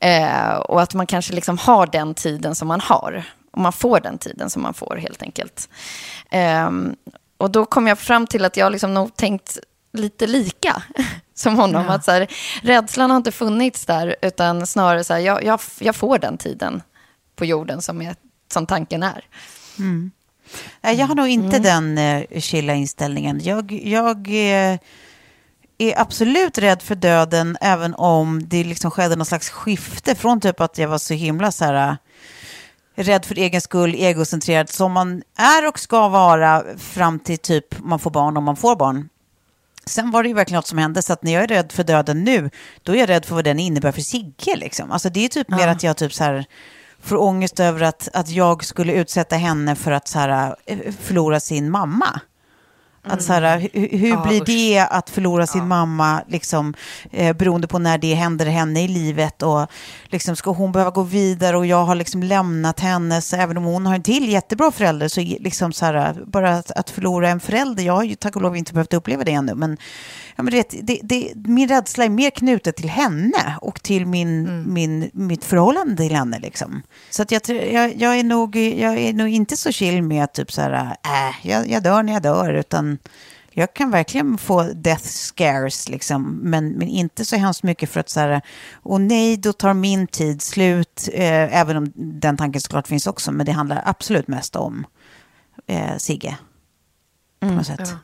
[0.00, 3.24] Eh, och att man kanske liksom har den tiden som man har.
[3.52, 5.68] Och man får den tiden som man får helt enkelt.
[6.30, 6.96] Ehm,
[7.38, 9.58] och då kom jag fram till att jag liksom nog tänkt
[9.92, 10.82] lite lika
[11.34, 11.88] som honom.
[11.88, 12.26] Att så här,
[12.62, 16.82] rädslan har inte funnits där, utan snarare så här, jag, jag, jag får den tiden
[17.36, 18.14] på jorden som, är,
[18.52, 19.24] som tanken är.
[20.80, 23.40] Nej, jag har nog inte den eh, chilla inställningen.
[23.44, 24.78] Jag, jag eh,
[25.78, 30.60] är absolut rädd för döden, även om det liksom skedde någon slags skifte från typ
[30.60, 31.96] att jag var så himla så här...
[32.94, 37.98] rädd för egen skull, egocentrerad, som man är och ska vara fram till typ man
[37.98, 39.08] får barn om man får barn.
[39.86, 41.84] Sen var det ju verkligen något som hände, så att när jag är rädd för
[41.84, 42.50] döden nu,
[42.82, 44.56] då är jag rädd för vad den innebär för Sigge.
[44.56, 44.90] Liksom.
[44.90, 46.44] Alltså det är typ mer att jag typ så här
[47.02, 51.40] får ångest över att, att jag skulle utsätta henne för att så här, eh, förlora
[51.40, 52.20] sin mamma.
[53.02, 54.46] Att så här, hur, hur Ja, blir usch.
[54.46, 56.74] det att förlora sin mamma, liksom,
[57.10, 59.42] eh, beroende på när det händer henne i livet?
[59.42, 59.66] Och
[60.08, 63.64] liksom, ska hon behöva gå vidare och jag har liksom lämnat henne, så även om
[63.64, 67.40] hon har en till jättebra förälder, så liksom så här, bara att, att förlora en
[67.40, 69.76] förälder, jag har ju tack och lov inte behövt uppleva det ännu, men,
[70.36, 74.64] ja, men det, det, det, min rädsla är mer knutet till henne och till min,
[74.72, 76.38] min, mitt förhållande till henne.
[76.38, 76.82] Liksom.
[77.10, 80.34] Så att jag, jag, jag, är nog, jag är nog inte så chill med att
[80.34, 82.89] typ så här, äh, jag, jag dör när jag dör, utan
[83.50, 88.08] jag kan verkligen få death scares, liksom, men, men inte så hemskt mycket för att
[88.08, 88.40] så här,
[88.72, 93.32] och nej, då tar min tid slut, eh, även om den tanken såklart finns också,
[93.32, 94.86] men det handlar absolut mest om
[95.66, 96.36] eh, Sigge.
[97.40, 97.94] På något sätt.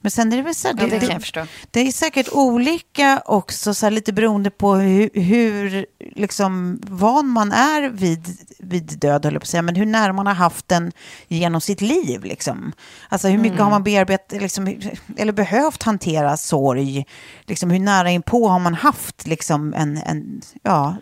[0.00, 1.46] Men sen är det väl så här, Ja, det förstå.
[1.70, 7.52] det är säkert olika också, så här, lite beroende på hur, hur liksom, van man
[7.52, 10.68] är vid, vid död, höll jag på att säga, men hur nära man har haft
[10.68, 10.92] den
[11.28, 12.24] genom sitt liv.
[12.24, 12.72] Liksom.
[13.08, 14.80] Alltså hur mycket har man bearbetat, liksom,
[15.16, 17.06] eller behövt hantera sorg?
[17.46, 20.96] Liksom, hur nära inpå har man haft liksom, en, en, ja,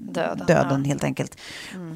[0.00, 1.38] Döden, döden helt enkelt.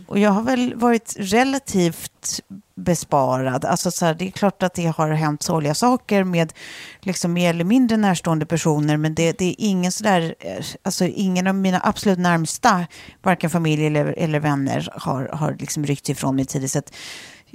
[0.07, 2.41] Och jag har väl varit relativt
[2.75, 3.65] besparad.
[3.65, 6.53] Alltså så här, det är klart att det har hänt sorgliga saker med
[7.01, 11.47] liksom mer eller mindre närstående personer, men det, det är ingen sådär, eh, alltså ingen
[11.47, 12.87] av mina absolut närmsta,
[13.23, 16.71] varken familj eller, eller vänner, har, har liksom ryckt ifrån mig tidigt.
[16.71, 16.93] Så att,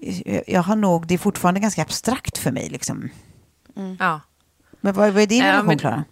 [0.01, 2.69] eh, jag har nog, det är fortfarande ganska abstrakt för mig.
[2.69, 3.09] Liksom.
[3.99, 4.21] Ja.
[4.81, 6.03] Men vad, vad är din Ja, relation, men- Klara?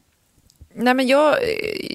[0.78, 1.38] Nej, men jag,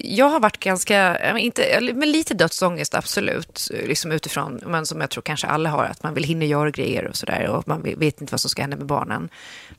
[0.03, 5.09] jag har varit ganska, men inte, med lite dödsångest absolut, liksom utifrån, men som jag
[5.09, 8.21] tror kanske alla har, att man vill hinna göra grejer och sådär och man vet
[8.21, 9.29] inte vad som ska hända med barnen.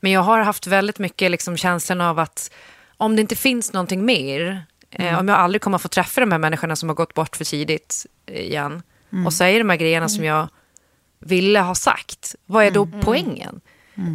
[0.00, 2.50] Men jag har haft väldigt mycket liksom känslan av att
[2.96, 6.32] om det inte finns någonting mer, eh, om jag aldrig kommer att få träffa de
[6.32, 8.82] här människorna som har gått bort för tidigt eh, igen
[9.26, 10.48] och säga de här grejerna som jag
[11.18, 13.60] ville ha sagt, vad är då poängen?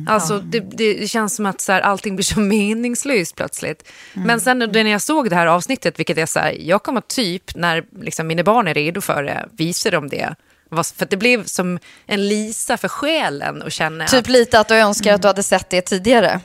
[0.08, 3.90] Alltså det, det, det känns som att så här, allting blir så meningslöst plötsligt.
[4.14, 7.56] Men sen när jag såg det här avsnittet, vilket är så här, jag kommer typ
[7.56, 10.36] när liksom, mina barn är redo för det, visa dem det.
[10.70, 14.68] För att det blev som en lisa för själen att känna att, Typ lite att
[14.68, 16.42] du önskar att du hade sett det tidigare.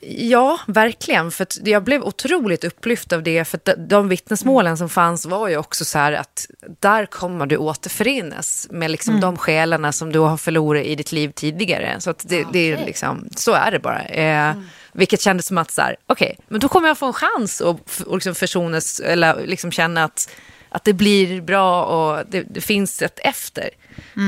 [0.00, 1.30] Ja, verkligen.
[1.30, 3.44] För jag blev otroligt upplyft av det.
[3.44, 6.46] För de- vittnesmålen som fanns var ju också så här att
[6.80, 11.32] där kommer du återförenas med liksom de själarna som du har förlorat i ditt liv
[11.34, 11.96] tidigare.
[12.00, 14.04] Så, det, det är liksom, så är det bara.
[14.04, 14.54] Eh,
[14.92, 18.00] Vilket kändes som att så här, okej, men då kommer jag få en chans att
[18.06, 20.30] och liksom försonas eller liksom känna att,
[20.68, 23.70] att det blir bra och det, det finns ett efter.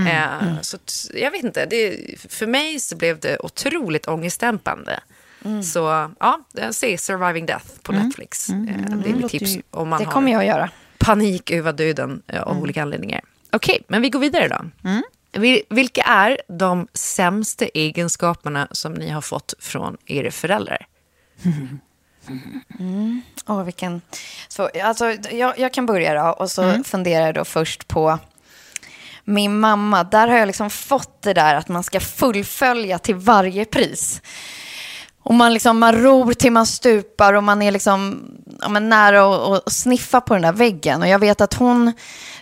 [0.08, 1.96] Eh, Så att, jag vet inte, det,
[2.28, 5.00] för mig så blev det otroligt ångestdämpande.
[5.64, 6.40] Så ja,
[6.72, 8.48] se Surviving Death på Netflix.
[8.48, 10.70] Eh, Det är mitt låter tips om man Det har kommer jag att göra.
[10.98, 13.20] panik över döden eh, av olika anledningar.
[13.52, 14.90] Okej, men vi går vidare då.
[15.32, 20.86] Vi- Vilka är de sämsta egenskaperna som ni har fått från era föräldrar?
[23.46, 24.00] Åh, vilken...
[24.48, 28.18] Så, alltså, jag, jag kan börja då och så funderar jag då först på
[29.24, 30.04] min mamma.
[30.04, 34.22] Där har jag liksom fått det där att man ska fullfölja till varje pris.
[35.22, 38.24] Och man, liksom, man ror till man stupar och man är liksom,
[38.60, 41.02] ja, men nära att sniffa på den där väggen.
[41.02, 41.92] Och jag vet att hon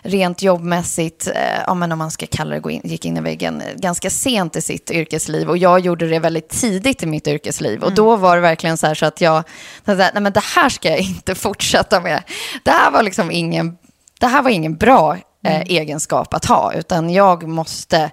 [0.01, 3.63] rent jobbmässigt, eh, ja, men om man ska kalla det, in, gick in i väggen
[3.75, 5.49] ganska sent i sitt yrkesliv.
[5.49, 7.83] Och jag gjorde det väldigt tidigt i mitt yrkesliv.
[7.83, 9.43] Och då var det verkligen så här så att jag,
[9.85, 12.23] så att, nej men det här ska jag inte fortsätta med.
[12.63, 13.77] Det här var liksom ingen,
[14.19, 16.73] det här var ingen bra eh, egenskap att ha.
[16.73, 18.11] Utan jag måste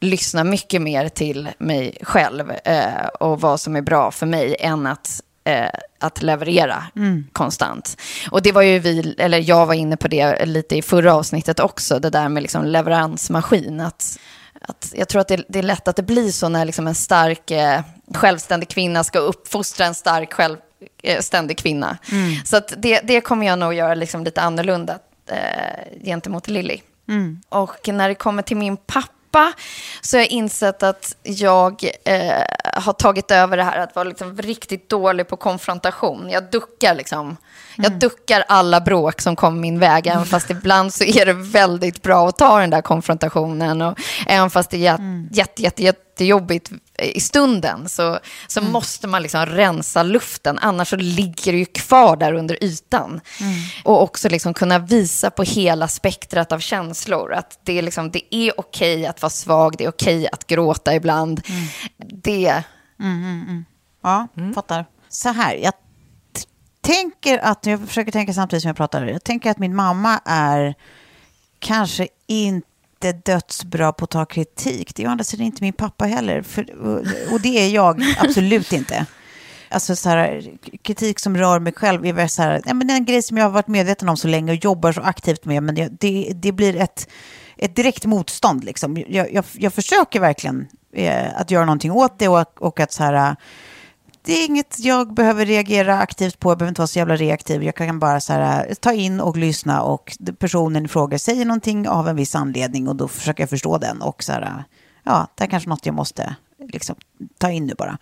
[0.00, 4.86] lyssna mycket mer till mig själv eh, och vad som är bra för mig än
[4.86, 6.84] att, eh, att leverera
[7.32, 7.96] konstant.
[8.30, 11.60] Och det var ju vi, eller jag var inne på det lite i förra avsnittet
[11.60, 13.80] också, det där med liksom leveransmaskin.
[13.80, 14.18] Att,
[14.60, 16.94] att jag tror att det, det är lätt att det blir så när liksom en
[16.94, 17.80] stark, eh,
[18.14, 21.98] självständig kvinna ska uppfostra en stark, självständig kvinna.
[22.44, 24.98] Så att det, det kommer jag nog göra liksom lite annorlunda
[25.30, 26.80] eh, gentemot Lilly.
[27.48, 29.12] Och när det kommer till min pappa
[30.00, 32.42] så har jag insett att jag eh,
[32.74, 36.30] har tagit över det här att vara liksom riktigt dålig på konfrontation.
[36.30, 37.36] Jag duckar liksom.
[37.76, 42.02] Jag duckar alla bråk som kommer min väg, även fast ibland så är det väldigt
[42.02, 43.82] bra att ta den där konfrontationen.
[43.82, 46.70] Och även fast det är jät- jätte, jätte, jättejobbigt
[47.02, 48.72] i stunden så, så mm.
[48.72, 53.20] måste man liksom rensa luften, annars så ligger det ju kvar där under ytan.
[53.40, 53.54] Mm.
[53.84, 58.34] Och också liksom kunna visa på hela spektrat av känslor, att det är, liksom, det
[58.34, 61.40] är okej att vara svag, det är okej att gråta ibland.
[61.48, 61.66] Mm.
[62.22, 62.62] Det...
[63.00, 63.64] Mm, mm, mm.
[64.02, 64.86] Ja, fattar.
[65.08, 65.72] Så här, jag
[66.80, 70.74] tänker att, jag försöker tänka samtidigt som jag pratar, jag tänker att min mamma är
[71.58, 72.67] kanske inte
[73.24, 74.94] dödsbra på att ta kritik.
[74.94, 76.42] Det är ju andra sidan inte min pappa heller.
[76.42, 76.70] För,
[77.32, 79.06] och det är jag absolut inte.
[79.70, 83.04] Alltså så här, kritik som rör mig själv är väl så här, ja, men en
[83.04, 85.74] grej som jag har varit medveten om så länge och jobbar så aktivt med, men
[85.74, 87.08] det, det, det blir ett,
[87.56, 88.64] ett direkt motstånd.
[88.64, 89.04] Liksom.
[89.08, 93.02] Jag, jag, jag försöker verkligen eh, att göra någonting åt det och, och att så
[93.02, 93.36] här,
[94.28, 96.50] det är inget jag behöver reagera aktivt på.
[96.50, 97.62] Jag behöver inte vara så jävla reaktiv.
[97.62, 101.88] Jag kan bara så här, ta in och lyssna och personen i fråga säger någonting
[101.88, 104.02] av en viss anledning och då försöker jag förstå den.
[104.02, 104.64] Och så här,
[105.04, 106.36] ja, det är kanske något jag måste
[106.72, 106.96] liksom,
[107.38, 107.98] ta in nu bara.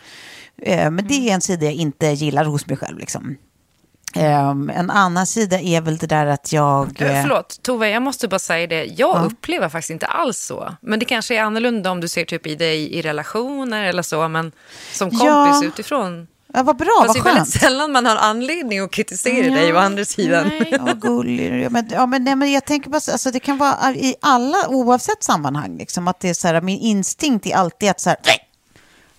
[0.62, 2.98] Eh, men det är en sida jag inte gillar hos mig själv.
[2.98, 3.36] Liksom.
[4.14, 6.86] Um, en annan sida är väl det där att jag...
[6.86, 8.84] Uh, förlåt, Tove, jag måste bara säga det.
[8.84, 9.22] Jag ja.
[9.24, 10.74] upplever faktiskt inte alls så.
[10.80, 14.28] Men det kanske är annorlunda om du ser typ i dig i relationer eller så.
[14.28, 14.52] Men
[14.92, 15.64] som kompis ja.
[15.64, 16.26] utifrån.
[16.54, 19.54] Ja, vad bra, Fast vad det är väldigt sällan man har anledning att kritisera ja,
[19.54, 20.48] dig å andra sidan.
[20.48, 21.64] Nej, vad gullig.
[21.64, 24.68] Ja, men, ja, men, nej, men jag tänker bara, alltså, det kan vara i alla,
[24.68, 28.18] oavsett sammanhang, liksom, att det är så här, min instinkt är alltid att så här,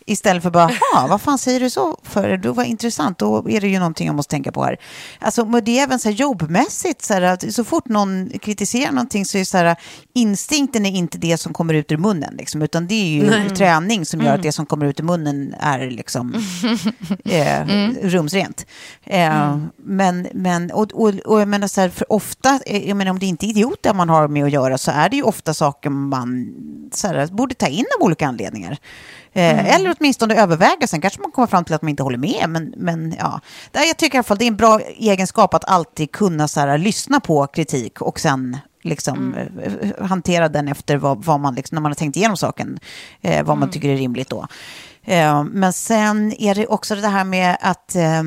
[0.10, 0.72] Istället för bara,
[1.10, 2.38] vad fan säger du så för?
[2.38, 4.78] Det var intressant, då är det ju någonting jag måste tänka på här.
[5.20, 8.92] Alltså, men det är även så här jobbmässigt, så, här, att så fort någon kritiserar
[8.92, 9.76] någonting så är så här,
[10.14, 13.50] instinkten är inte det som kommer ut ur munnen, liksom, utan det är ju Nej.
[13.50, 14.40] träning som gör mm.
[14.40, 16.34] att det som kommer ut ur munnen är liksom
[17.26, 17.96] eh, mm.
[18.02, 18.66] rumsrent.
[19.04, 19.70] Eh, mm.
[19.78, 23.20] Men, men, och, och, och jag menar så här, för ofta, eh, jag menar om
[23.20, 25.90] det inte är idioter man har med att göra så är det ju ofta saker
[25.90, 26.54] man
[26.94, 28.78] så här, borde ta in av olika anledningar.
[29.34, 29.66] Eh, mm.
[29.66, 32.50] Eller åtminstone överväga, sen kanske man kommer fram till att man inte håller med.
[32.50, 36.12] Men, men ja, jag tycker i alla fall det är en bra egenskap att alltid
[36.12, 39.70] kunna så här, lyssna på kritik och sen liksom, mm.
[39.82, 42.80] Eh, hantera den efter vad, vad man, liksom, när man har tänkt igenom saken,
[43.22, 43.72] eh, vad man mm.
[43.72, 44.48] tycker är rimligt då.
[45.04, 48.24] Eh, men sen är det också det här med att eh,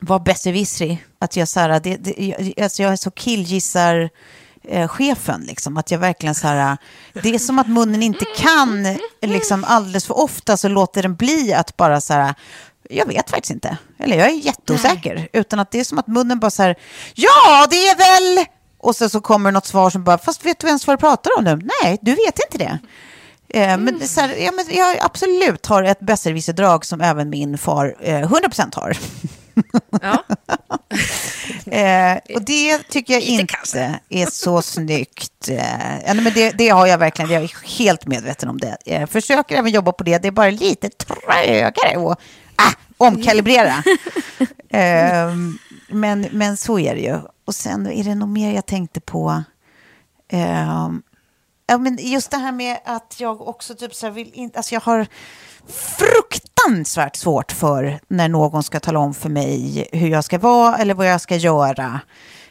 [0.00, 1.04] vara besserwissrig.
[1.18, 4.10] Att jag, så här, det, det, alltså jag så killgissar
[4.64, 5.40] eh, chefen.
[5.40, 5.76] Liksom.
[5.76, 6.76] Att jag verkligen så här,
[7.12, 11.54] det är som att munnen inte kan, liksom alldeles för ofta så låter den bli
[11.54, 12.34] att bara så här,
[12.90, 13.78] jag vet faktiskt inte.
[13.98, 15.14] Eller jag är jätteosäker.
[15.14, 15.28] Nej.
[15.32, 16.76] Utan att det är som att munnen bara så här,
[17.14, 18.46] ja det är väl...
[18.80, 21.30] Och så, så kommer något svar som bara, fast vet du ens vad du pratar
[21.38, 21.68] om nu?
[21.82, 22.78] Nej, du vet inte det.
[23.48, 23.84] Eh, mm.
[23.84, 28.30] men, så här, ja, men jag absolut har ett besserwisserdrag som även min far eh,
[28.30, 28.96] 100% har.
[30.02, 30.24] Ja.
[31.72, 34.00] eh, och det tycker jag inte kanske.
[34.08, 35.48] är så snyggt.
[35.48, 38.76] Eh, men det, det, har jag verkligen, jag är helt medveten om det.
[38.84, 41.66] Jag försöker även jobba på det, det är bara lite trögare
[42.06, 42.18] att
[42.56, 43.74] ah, omkalibrera.
[44.68, 45.34] eh,
[45.88, 47.20] men, men så är det ju.
[47.44, 49.42] Och sen är det nog mer jag tänkte på.
[50.32, 50.90] Eh,
[51.66, 54.80] ja, men just det här med att jag också typ så vill inte, alltså jag
[54.80, 55.06] har
[55.68, 60.94] fruktansvärt svårt för när någon ska tala om för mig hur jag ska vara eller
[60.94, 62.00] vad jag ska göra.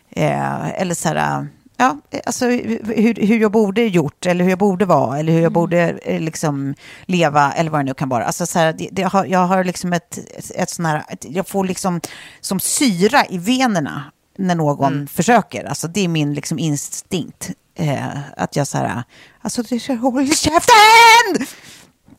[0.10, 4.86] Eh, eller så här, ja, alltså hur, hur jag borde gjort eller hur jag borde
[4.86, 5.54] vara eller hur jag mm.
[5.54, 6.76] borde eh, liksom
[7.06, 8.26] leva eller vad det nu kan vara.
[8.26, 10.20] Alltså så här, det, det har, jag har liksom ett,
[10.56, 12.02] ett sån här, ett, jag får liksom
[12.42, 14.04] som syra i venerna
[14.38, 15.08] när någon mm.
[15.08, 15.66] försöker.
[15.66, 17.50] Alltså det är min liksom instinkt.
[17.80, 19.04] Eh, att jag så här,
[19.42, 19.62] alltså
[20.02, 21.48] håll käften!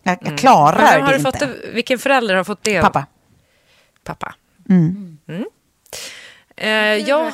[0.09, 1.07] Jag, jag klarar mm.
[1.07, 1.47] har det inte.
[1.47, 2.81] Det, vilken förälder har fått det?
[2.81, 3.07] Pappa.
[4.05, 4.35] Pappa.
[4.69, 5.19] Mm.
[6.61, 7.33] Eh, jag,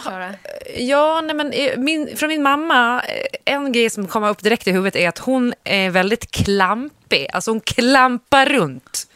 [0.77, 4.67] ja, nej men, eh, min, från min mamma, eh, en grej som kommer upp direkt
[4.67, 7.29] i huvudet är att hon är väldigt klampig.
[7.33, 9.07] Alltså hon klampar runt.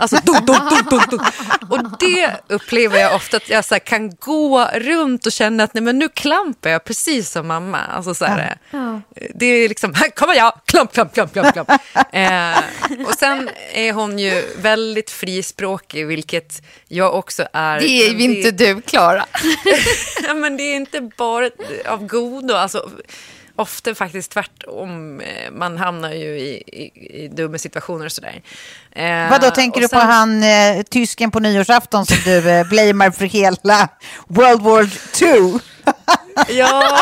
[0.00, 0.56] Alltså, dun, dun,
[0.90, 1.20] dun, dun,
[1.68, 5.74] Och det upplever jag ofta att jag så här, kan gå runt och känna att
[5.74, 7.78] nej, men nu klampar jag precis som mamma.
[7.78, 9.00] Alltså, så här, ja.
[9.34, 11.52] Det är liksom, här kommer jag, klamp, klamp, klamp, klamp.
[11.52, 11.70] klamp.
[12.12, 12.58] eh,
[13.06, 17.80] och sen är hon ju väldigt frispråkig, vilket jag också är.
[17.80, 19.26] Det är ju inte du, Klara.
[20.26, 21.50] ja, men det är inte bara
[21.86, 22.54] av godo.
[22.54, 22.90] Alltså,
[23.56, 25.20] ofta faktiskt tvärtom.
[25.20, 28.42] Eh, man hamnar ju i, i, i dumma situationer och sådär.
[28.92, 33.10] Eh, Vad då tänker du på han eh, tysken på nyårsafton som du eh, blamear
[33.10, 33.88] för hela
[34.28, 34.90] World War
[35.22, 35.58] II?
[36.48, 36.98] Ja,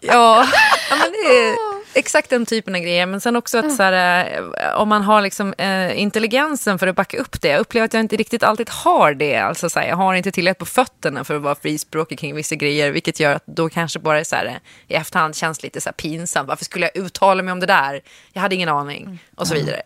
[0.00, 0.46] ja,
[0.90, 3.06] ja men det är exakt den typen av grejer.
[3.06, 6.96] Men sen också att så här, eh, om man har liksom, eh, intelligensen för att
[6.96, 7.48] backa upp det.
[7.48, 9.36] Jag upplever att jag inte riktigt alltid har det.
[9.36, 12.54] Alltså, så här, jag har inte tillräckligt på fötterna för att vara frispråkig kring vissa
[12.54, 12.90] grejer.
[12.90, 14.56] Vilket gör att då kanske bara så här, eh,
[14.88, 16.48] i efterhand känns lite så här pinsamt.
[16.48, 18.00] Varför skulle jag uttala mig om det där?
[18.32, 19.18] Jag hade ingen aning.
[19.36, 19.82] Och så vidare.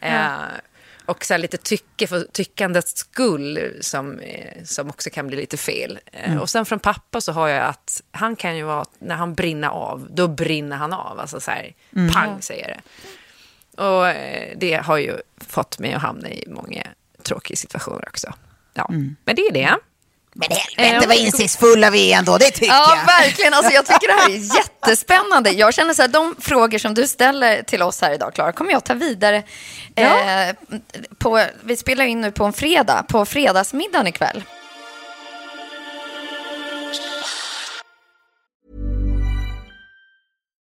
[0.00, 0.32] Eh,
[1.10, 5.98] och så lite tycke för tyckandets skull som, eh, som också kan bli lite fel.
[6.12, 6.40] Eh, Mm.
[6.42, 9.68] Och sen från pappa så har jag att han kan ju vara, när han brinner
[9.68, 11.20] av, då brinner han av.
[11.20, 12.12] Alltså så här, Mm.
[12.12, 12.80] pang säger det.
[13.82, 15.16] Och eh, det har ju
[15.48, 16.82] fått mig att hamna i många
[17.22, 18.32] tråkiga situationer också.
[18.74, 19.16] Ja, Mm.
[19.24, 19.76] men det är det.
[20.34, 23.06] Men helvete vad insiktsfulla vi är ändå, det tycker Ja, jag.
[23.06, 23.54] verkligen.
[23.54, 25.50] Alltså, jag tycker det här är jättespännande.
[25.50, 28.72] Jag känner så här, de frågor som du ställer till oss här idag, Klara, kommer
[28.72, 29.42] jag ta vidare.
[29.94, 30.54] Eh,
[31.18, 34.42] på, vi spelar in nu på en fredag, på fredagsmiddagen ikväll.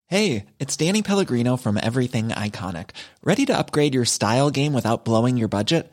[0.08, 2.90] Hey, it's Danny Pellegrino from Everything Iconic.
[3.22, 5.92] Ready to upgrade your style game without blowing your budget?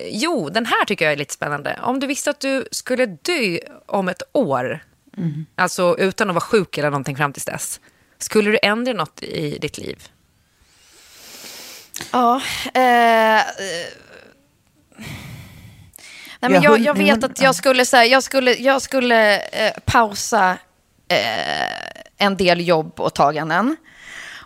[0.00, 1.78] Jo, den här tycker jag är lite spännande.
[1.82, 4.84] Om du visste att du skulle dö om ett år,
[5.56, 7.80] alltså utan att vara sjuk eller någonting fram tills dess,
[8.18, 10.08] skulle du ändra något i ditt liv?
[12.12, 12.40] Ja,
[12.74, 13.44] eh, eh,
[16.40, 19.38] Nej, men Ja, jag, jag vet att jag skulle, så här, jag skulle, jag skulle
[19.38, 20.58] eh, pausa
[21.08, 23.76] eh, en del jobb och taganden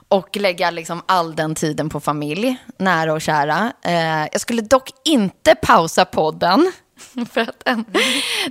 [0.09, 3.73] och lägga liksom all den tiden på familj, nära och kära.
[3.83, 6.73] Eh, jag skulle dock inte pausa podden,
[7.33, 7.85] för att den,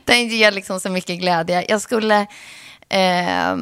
[0.05, 1.65] den ger liksom så mycket glädje.
[1.69, 2.27] Jag skulle...
[2.89, 3.57] Eh,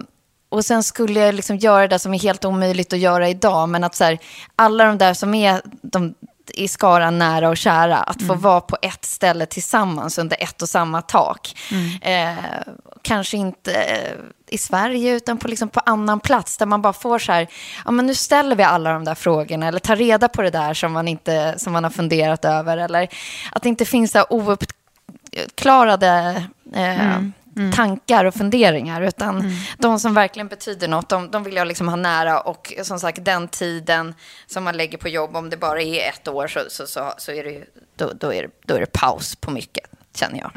[0.50, 3.70] och sen skulle jag liksom göra det som är helt omöjligt att göra idag.
[3.70, 4.20] Men att så här,
[4.56, 6.16] alla de där som är de,
[6.54, 10.70] i skaran nära och kära, att få vara på ett ställe tillsammans under ett och
[10.70, 11.58] samma tak.
[12.02, 12.34] Eh,
[13.06, 14.16] kanske inte eh,
[14.50, 17.48] i Sverige, utan på, liksom på annan plats där man bara får så här,
[17.86, 20.74] ja men nu ställer vi alla de där frågorna, eller tar reda på det där
[20.74, 23.08] som man, inte, som man har funderat över, eller
[23.52, 27.22] att det inte finns så här ouppklarade eh,
[27.76, 31.96] tankar och funderingar, utan de som verkligen betyder något, de, de vill jag liksom ha
[31.96, 34.16] nära och som sagt den tiden
[34.48, 37.32] som man lägger på jobb, om det bara är ett år så, så, så, så
[37.32, 37.64] är det
[37.96, 40.52] då, då, är det, då är det paus på mycket, känner jag.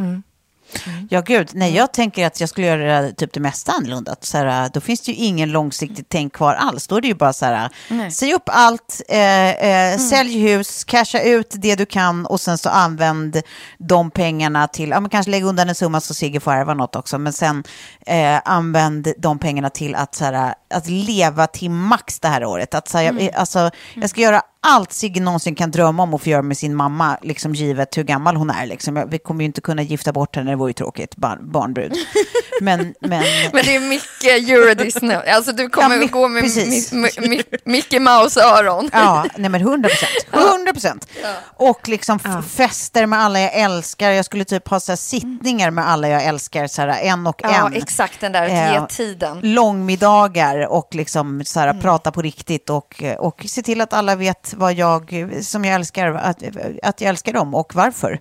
[1.10, 1.50] Ja, gud.
[1.52, 4.16] Nej, jag tänker att jag skulle göra typ det mesta annorlunda.
[4.20, 6.86] Så här, då finns det ju ingen långsiktigt tänk kvar alls.
[6.86, 7.70] Då är det ju bara så här,
[8.10, 12.68] säg upp allt, eh, eh, sälj hus, casha ut det du kan och sen så
[12.68, 13.42] använd
[13.78, 16.96] de pengarna till, ja men kanske lägga undan en summa så Sigge får ärva något
[16.96, 17.64] också, men sen
[18.06, 22.74] eh, använd de pengarna till att, så här, att leva till max det här året.
[22.74, 26.22] Att, så här, jag, alltså, jag ska göra allt Sigge någonsin kan drömma om att
[26.22, 28.66] få göra med sin mamma, liksom givet hur gammal hon är.
[28.66, 29.06] Liksom.
[29.10, 31.92] Vi kommer ju inte kunna gifta bort henne, det vore ju tråkigt, bar, barnbrud.
[32.60, 35.16] Men, men, Men det är mycket Eurodisney.
[35.16, 36.92] Alltså du kommer Ja, gå med precis.
[36.92, 38.90] mi, mi, mi, Mickey Mouse-öron.
[38.92, 40.10] ja, nej men 100 procent.
[40.50, 41.08] 100 procent.
[41.56, 44.10] Och liksom f- fester med alla jag älskar.
[44.10, 47.40] Jag skulle typ ha så här sittningar med alla jag älskar, så här, en och
[47.44, 47.72] Ja, en.
[47.74, 49.38] exakt den där, Eh, ge tiden.
[49.42, 54.47] långmiddagar och liksom så här, prata på riktigt och, och se till att alla vet
[54.54, 56.42] vad jag, som jag älskar, att,
[56.82, 58.20] att jag älskar dem och varför.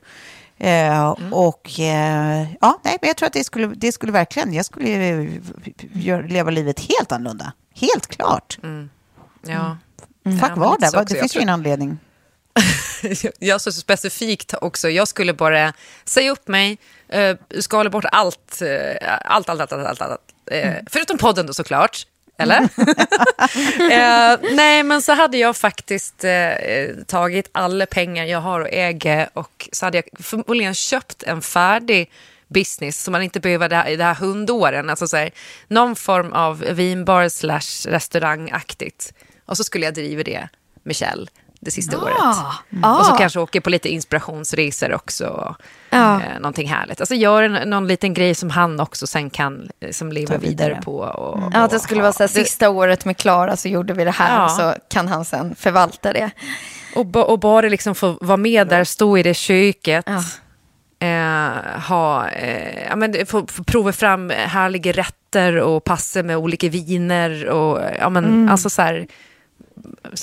[0.60, 4.66] Eh, Och eh, ja, nej, men jag tror att det skulle, det skulle verkligen, jag
[4.66, 5.30] skulle eh,
[5.94, 7.52] gör, leva livet helt annorlunda.
[7.76, 8.58] Helt klart.
[8.62, 9.78] Ja.
[10.24, 11.02] Fuck Ja, men var lite det, så Va?
[11.04, 11.14] också.
[11.14, 11.98] det Jag finns ju tror- ingen anledning.
[13.40, 14.90] jag så specifikt också.
[14.90, 15.74] Jag skulle bara
[16.06, 16.78] säga upp mig,
[17.16, 20.22] uh, skala bort allt, eh, allt, allt, allt, allt, allt, allt.
[20.52, 22.08] Eh, Förutom podden då såklart.
[22.38, 22.60] Eller?
[23.92, 26.54] eh, nej, men så hade jag faktiskt eh,
[27.08, 32.12] tagit alla pengar jag har och äger och så hade jag förmodligen köpt en färdig
[32.48, 34.90] business som man inte behöver det här, det här hundåren.
[34.90, 35.32] Alltså så här,
[35.68, 39.14] någon form av vinbar slash restaurangaktigt.
[39.46, 40.48] Och så skulle jag driva det
[40.84, 41.30] med Kjell
[41.60, 42.02] det sista Ah.
[42.04, 42.16] året.
[42.84, 43.00] Ah.
[43.00, 45.56] Och så kanske åka på lite inspirationsresor också.
[45.90, 46.22] Ja.
[46.22, 47.00] Eh, någonting härligt.
[47.02, 50.38] Alltså gör en, någon liten grej som han också sen kan eh, som leva Ta
[50.38, 50.68] vidare.
[50.70, 50.98] vidare på.
[50.98, 52.04] Och, Ja, och det skulle ha.
[52.04, 54.50] vara så här, sista året med Klara så gjorde vi det här Ja.
[54.50, 56.30] så kan han sen förvalta det.
[56.96, 60.06] Och, ba- och bara liksom få vara med där, stå i det köket.
[60.08, 60.24] Ja.
[61.00, 66.70] Eh, ha, eh, ja, men, få, få prova fram härliga rätter och passa med olika
[66.70, 67.48] viner.
[67.50, 68.50] Och, ja, men, Mm.
[68.50, 69.12] Alltså så här, så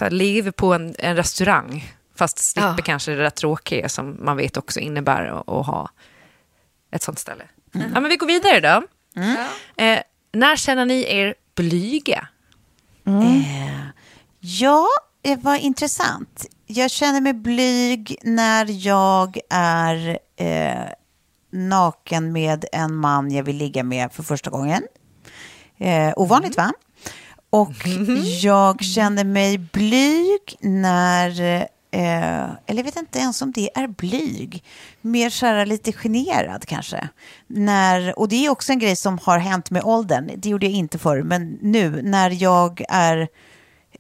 [0.01, 1.93] här, leva på en, en restaurang.
[2.17, 2.85] Fast slipper Ja.
[2.85, 5.91] kanske det där tråkiga som man vet också innebär att, att ha
[6.91, 7.45] ett sånt ställe.
[7.73, 8.87] Ja, men vi går vidare då.
[9.85, 9.99] Eh,
[10.33, 12.29] när känner ni er blyga?
[13.07, 13.87] Eh,
[14.41, 14.87] ja,
[15.23, 16.47] det var intressant.
[16.67, 20.89] Jag känner mig blyg när jag är eh,
[21.51, 24.83] naken med en man jag vill ligga med för första gången.
[25.79, 26.73] Eh, ovanligt va?
[27.55, 27.89] Och
[28.43, 31.41] jag känner mig blyg när,
[31.91, 34.65] eh, eller jag vet inte ens om det är blyg,
[35.01, 37.09] mer så här lite generad kanske.
[37.47, 40.75] När, och det är också en grej som har hänt med åldern, det gjorde jag
[40.75, 43.29] inte förr, men nu när jag är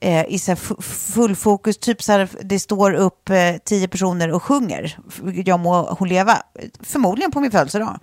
[0.00, 4.42] eh, i så full fokus, typ så här, det står upp eh, tio personer och
[4.42, 4.98] sjunger,
[5.44, 6.42] jag må hon leva,
[6.82, 7.98] förmodligen på min födelsedag.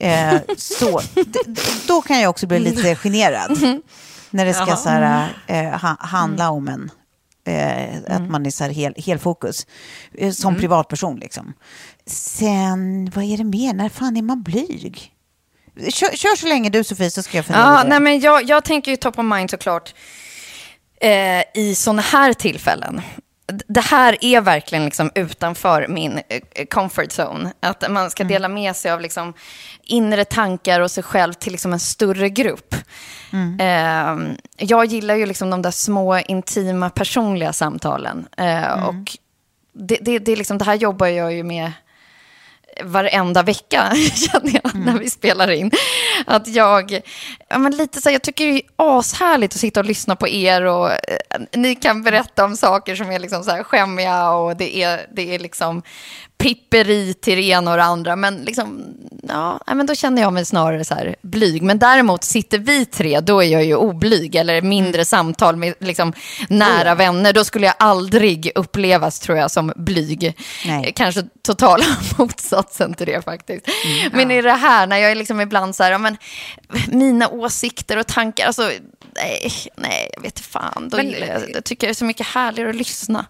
[0.00, 1.00] Eh, så,
[1.86, 3.58] då kan jag också bli lite generad.
[4.34, 6.90] När det ska så här, eh, ha, handla om en.
[7.46, 9.66] Eh, Att man är så här hel, helfokus.
[10.18, 11.52] Eh, som privatperson liksom.
[12.06, 13.74] Sen, vad är det mer?
[13.74, 15.10] När fan är man blyg?
[15.88, 18.64] Kör, kör så länge du Sofie så ska jag fundera Ja, nej, men jag, jag
[18.64, 19.94] tänker ju top of mind såklart
[21.00, 23.02] eh, i sådana här tillfällen.
[23.46, 27.52] Det här är verkligen liksom utanför min eh, comfort zone.
[27.60, 29.34] Att man ska dela med sig av liksom
[29.82, 32.74] inre tankar och sig själv till liksom en större grupp.
[33.60, 34.16] Eh,
[34.56, 38.26] jag gillar ju liksom de där små, intima, personliga samtalen.
[38.36, 39.16] Eh, Och
[39.72, 41.72] det, det, det, liksom, det här jobbar jag ju med
[42.82, 45.70] varenda vecka, känner jag, när vi spelar in.
[46.26, 47.00] Att jag,
[47.48, 50.28] ja, men lite så här, jag tycker det är ashärligt att sitta och lyssna på
[50.28, 50.96] er och eh,
[51.52, 55.34] ni kan berätta om saker som är liksom så här skämmiga och det är, det
[55.34, 55.82] är liksom
[56.38, 58.16] pipperi till det ena och det andra.
[58.16, 58.84] Men, liksom,
[59.28, 61.62] ja, men då känner jag mig snarare så här blyg.
[61.62, 64.34] Men däremot sitter vi tre, då är jag ju oblyg.
[64.34, 66.12] Eller mindre samtal med liksom,
[66.48, 67.32] nära vänner.
[67.32, 70.36] Då skulle jag aldrig upplevas, tror jag, som blyg.
[70.66, 70.92] Nej.
[70.96, 71.84] Kanske totala
[72.18, 73.66] motsatsen till det faktiskt.
[74.12, 76.16] Men i det här, när jag är liksom ibland så här, ja, men,
[76.88, 78.70] mina åsikter och tankar, alltså,
[79.16, 80.88] nej, nej, jag vet fan.
[80.88, 83.26] Då Men- jag, jag tycker det är så mycket härligare att lyssna.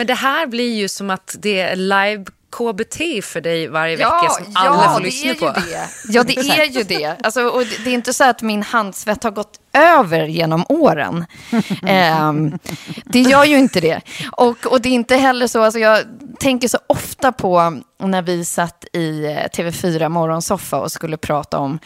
[0.00, 4.28] Men det här blir ju som att det är live KBT för dig varje vecka
[4.30, 5.60] som alla får lyssna på.
[5.60, 5.88] Det.
[6.08, 7.16] Ja, det är ju det.
[7.22, 11.24] Alltså, och det det är inte så att min handsvett har gått över genom åren.
[11.86, 12.58] Ehm,
[13.04, 14.00] det gör ju inte det.
[14.32, 15.98] Och, och det är inte heller så, alltså jag
[16.38, 21.78] tänker så ofta på när vi satt i eh, TV4 Morgonsoffa och skulle prata om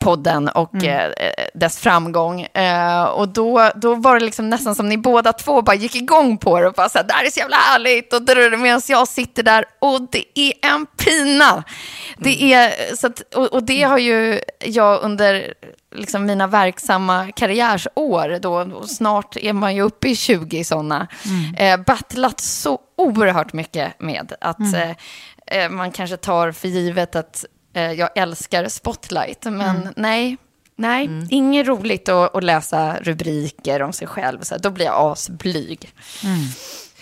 [0.00, 1.12] podden och eh,
[1.54, 2.40] dess framgång.
[2.40, 6.38] Eh, och då, då var det liksom nästan som ni båda två bara gick igång
[6.38, 8.12] på det och bara så här, det här är så jävla härligt.
[8.12, 8.22] Och
[8.60, 11.64] medan jag sitter där och det är en pina.
[12.16, 15.54] Det är, så att, och, och det har ju jag under
[15.94, 21.08] liksom mina verksamma karriärsår, då, snart är man ju uppe i 20 sådana,
[21.56, 24.90] eh, battlat så oerhört mycket med att eh,
[25.46, 30.36] eh, man kanske tar för givet att eh, jag älskar Spotlight, men nej.
[30.76, 34.40] Nej, inget roligt att, att läsa rubriker om sig själv.
[34.42, 35.92] Så här, då blir jag asblyg.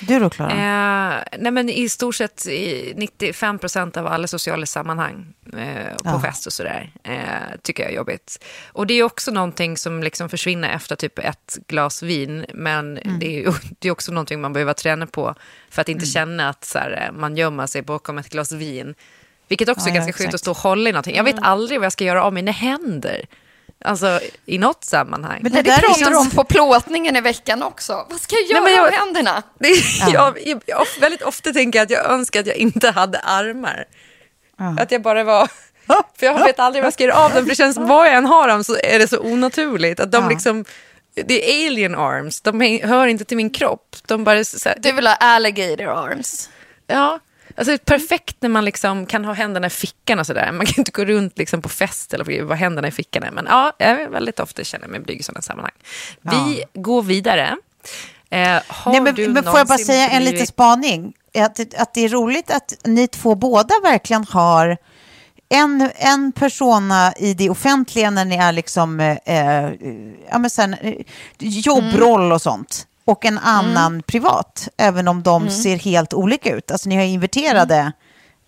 [0.01, 0.51] Du då Klara?
[0.51, 6.05] Eh, nej men I stort sett i 95 procent av alla sociala sammanhang eh, på
[6.05, 6.21] Ja.
[6.21, 8.45] fest och sådär eh, tycker jag är jobbigt.
[8.73, 12.47] Och det är också någonting som liksom försvinner efter typ ett glas vin.
[12.55, 13.19] Men Mm.
[13.19, 15.35] det, är, det är också någonting man behöver träna på
[15.71, 18.95] för att inte känna att så här, eh, man gömmer sig bakom ett glas vin.
[19.49, 20.41] Vilket också Ja, är ja, ganska skönt att exakt.
[20.41, 21.17] stå och hålla i någonting.
[21.17, 23.25] Jag vet aldrig vad jag ska göra av mina händer.
[23.85, 25.39] Alltså i något sammanhang.
[25.43, 28.07] Men Nej, det där är pratar du om på plåtningen i veckan också.
[28.11, 29.43] Vad ska jag göra men jag- med händerna?
[29.59, 29.69] Det,
[30.13, 33.85] jag, jag, jag, väldigt ofta tänker jag att jag önskar att jag inte hade armar.
[34.81, 35.49] Att jag bara var...
[36.19, 38.15] För jag vet aldrig vad jag ska göra av dem, för det känns vad jag
[38.15, 40.01] än har dem så är det så onaturligt.
[40.01, 40.29] Att de Ja.
[40.31, 40.65] liksom...
[41.27, 43.97] Det är alien arms, de hör inte till min kropp.
[44.07, 44.45] De bara...
[44.45, 46.51] Så här, Du vill ha alligator arms.
[46.87, 47.19] ja,
[47.59, 50.53] Alltså, det är perfekt när man liksom kan ha händerna i fickan och sådär.
[50.53, 53.23] Man kan inte gå runt liksom på fest eller vara händerna i fickan.
[53.23, 53.31] är.
[53.31, 55.73] Men ja, jag är väldigt ofta känner mig blyg i sådana sammanhang.
[56.21, 57.57] Vi går vidare.
[58.31, 58.39] Eh,
[58.87, 61.13] Nej, men, men får jag bara säga en liten spaning?
[61.39, 64.77] Att, att det är roligt att ni två båda verkligen har
[65.49, 69.73] en, en persona i det offentliga när ni är liksom, eh, eh,
[70.31, 70.95] ja, men sen, eh,
[71.39, 72.88] jobbroll och sånt.
[73.09, 76.71] Och en annan privat, även om de ser helt olika ut.
[76.71, 77.93] Alltså ni har inverterade,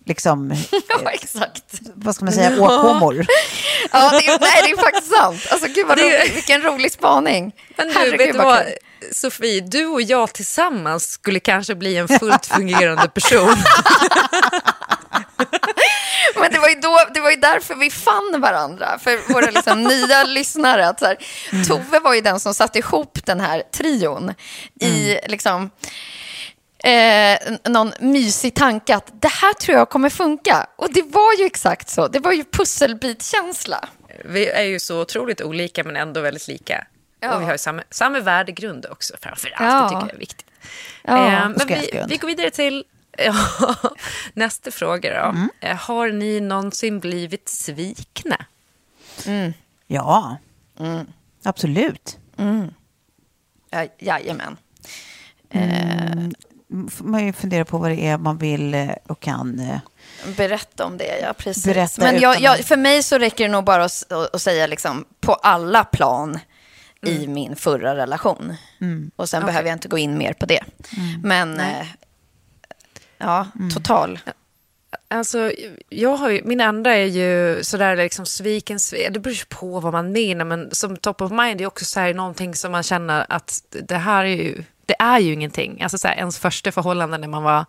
[0.05, 0.51] liksom,
[1.03, 1.63] Ja, exakt.
[1.95, 3.25] vad ska man säga, åkommor.
[3.91, 5.47] Ja, det är, nej, det är faktiskt sant.
[5.51, 6.35] Alltså, gud vad roligt.
[6.35, 7.51] Vilken rolig spaning.
[7.77, 8.63] Men du, Herregud, vet du vad.
[9.11, 13.55] Sofie, du och jag tillsammans skulle kanske bli en fullt fungerande person.
[16.35, 19.83] Men det var, ju då, det var ju därför vi fann varandra, för våra liksom
[19.93, 20.87] nya lyssnare.
[20.87, 21.17] Att så här,
[21.67, 24.33] Tove var ju den som satte ihop den här trion
[24.81, 25.69] i liksom,
[26.83, 30.67] eh, någon mysig tanke att det här tror jag kommer funka.
[30.75, 32.07] Och det var ju exakt så.
[32.07, 33.89] Det var ju pusselbitkänsla.
[34.25, 36.87] Vi är ju så otroligt olika men ändå väldigt lika.
[37.19, 37.35] Ja.
[37.35, 39.71] Och vi har ju samma, samma värdegrund också framför allt.
[39.71, 39.81] Ja.
[39.81, 40.45] Det tycker jag är viktigt.
[41.03, 42.83] Ja, eh, men vi, vi går vidare till
[44.33, 45.23] nästa fråga.
[45.33, 45.47] Då.
[45.67, 48.45] Eh, har ni någonsin blivit svikna?
[49.87, 50.37] Ja,
[51.43, 52.17] absolut.
[53.69, 54.57] Ja, jajamän.
[56.91, 59.59] får man ju fundera på vad det är man vill eh, och kan.
[59.59, 59.79] eh,
[60.37, 61.65] Berätta om det, ja precis.
[61.65, 65.05] Berätta Men jag, jag, för mig så räcker det nog bara att, att säga liksom,
[65.19, 66.39] på alla plan
[67.05, 67.33] i Mm.
[67.33, 68.53] min förra relation.
[69.15, 70.63] Och sen behöver jag inte gå in mer på det.
[70.97, 71.21] Mm.
[71.23, 71.87] Men eh,
[73.21, 74.19] ja, total.
[75.07, 75.51] Alltså,
[75.89, 78.77] jag har ju, min andra är ju sådär liksom sviken,
[79.11, 81.99] det beror ju på vad man menar, men som top of mind är också så
[81.99, 85.81] här någonting som man känner att det här är ju, det är ju ingenting.
[85.81, 87.65] Alltså så här, ens första förhållande när man var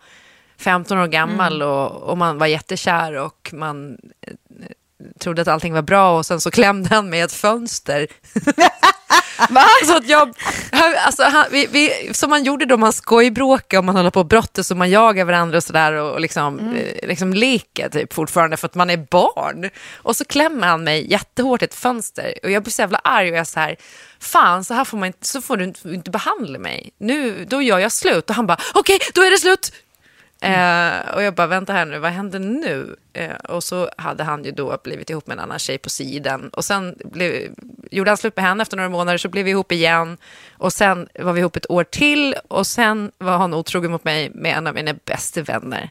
[0.57, 3.98] 15 år gammal och, och man var jättekär och man
[5.18, 8.07] trodde att allting var bra och sen så klämde han med ett fönster.
[9.86, 10.34] Så att jag,
[11.07, 14.26] alltså, han, vi, vi, som man gjorde då man skojbråkade och man håller på och
[14.26, 18.57] brottas och man jagar varandra och sådär och, och liksom, eh, liksom leker typ fortfarande
[18.57, 19.70] för att man är barn.
[19.94, 23.30] Och så klämmer han mig jättehårt i ett fönster och jag blir så jävla arg
[23.30, 23.76] och jag så här,
[24.20, 26.90] fan så här får man inte, så får du inte, inte behandla mig.
[26.98, 29.72] Nu, då gör jag slut och han bara, okej då är det slut.
[30.43, 32.97] Eh, och jag bara, vänta här nu, vad händer nu?
[33.12, 36.49] Eh, och så hade han ju då blivit ihop med en annan tjej på sidan.
[36.49, 37.55] Och sen blev,
[37.90, 40.16] gjorde han slut med henne efter några månader, så blev vi ihop igen.
[40.59, 44.30] Och sen var vi ihop ett år till och sen var han otrogen mot mig
[44.34, 45.90] med en av mina bästa vänner.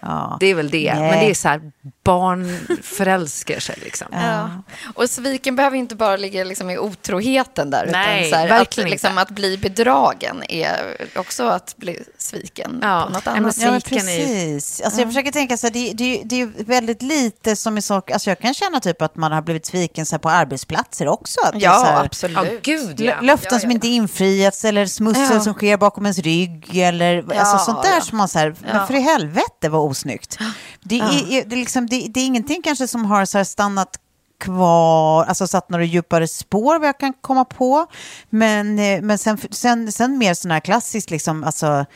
[0.00, 0.36] Ja.
[0.40, 1.10] Det är väl det, Nej.
[1.10, 1.72] men det är så här,
[2.04, 4.06] barn förälskar sig liksom.
[4.12, 4.50] Ja.
[4.94, 7.88] Och sviken behöver inte bara ligga liksom i otroheten där.
[7.92, 12.78] Nej, utan så här, att, verkligen liksom, att bli bedragen är också att bli sviken
[12.82, 13.54] Ja, på något annat.
[13.56, 14.80] så- Ja, är precis.
[14.80, 18.10] Alltså, Jag försöker tänka så här, det, det, det är väldigt lite som är sak.
[18.10, 21.40] Alltså, jag kan känna typ att man har blivit sviken så här, på arbetsplatser också.
[21.54, 22.36] Ja, här, absolut.
[22.36, 23.14] Ja, gud ja.
[23.14, 25.40] lö- Löften Ja, ja, som inte infriats eller smussel Ja.
[25.40, 28.00] som sker bakom ens rygg eller Ja, alltså, sånt där ja.
[28.00, 28.86] som man så här, men Ja.
[28.86, 30.38] för i helvete vad osnyggt.
[30.80, 33.44] Det är, är, det, är liksom, det, det är ingenting kanske som har så här
[33.44, 33.96] stannat
[34.42, 37.86] kvar, alltså satt några djupare spår vad jag kan komma på.
[38.30, 41.86] Men, eh, men sen, sen, sen mer sådana här klassiskt, liksom, alltså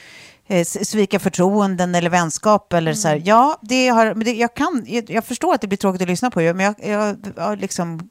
[0.47, 3.23] eh, svika förtroenden eller vänskap eller så här.
[3.25, 6.31] Ja, det har, det, jag, kan, jag, jag förstår att det blir tråkigt att lyssna
[6.31, 8.09] på, men jag, jag, jag liksom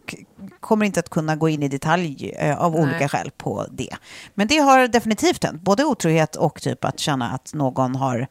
[0.60, 3.96] kommer inte att kunna gå in i detalj eh, av olika skäl på det.
[4.34, 8.28] Men det har definitivt hänt, både otrohet och typ att känna att någon har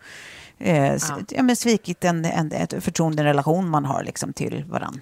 [0.59, 1.43] eh, s- ja.
[1.43, 5.01] men svikit en, en, ett förtroende, en relation man har liksom till varandra.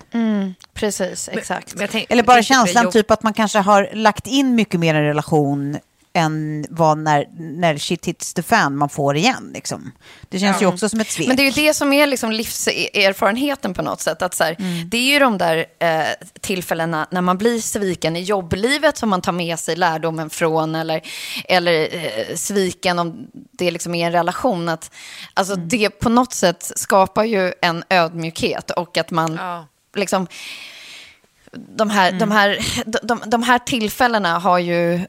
[0.74, 1.74] Precis, exakt.
[1.74, 4.94] Men jag tänk- Eller bara känslan typ att man kanske har lagt in mycket mer
[4.94, 5.78] en relation
[6.14, 9.50] än vad när, när shit hits the fan man får igen.
[9.54, 9.92] Liksom.
[10.28, 11.28] Det känns ju också som ett svek.
[11.28, 14.22] Men det är ju det som är liksom livserfarenheten på något sätt.
[14.22, 14.88] Att så här, Mm.
[14.88, 16.02] Det är ju de där eh,
[16.40, 20.74] tillfällena när man blir sviken i jobblivet som man tar med sig lärdomen från.
[20.74, 21.00] Eller,
[21.44, 24.68] eller eh, sviken om det liksom är en relation.
[24.68, 24.90] Att,
[25.34, 25.68] alltså, Mm.
[25.68, 29.66] Det på något sätt skapar ju en ödmjukhet och att man Ja.
[29.96, 30.26] liksom...
[31.76, 35.00] De här, de, här, de, de, de här tillfällena har ju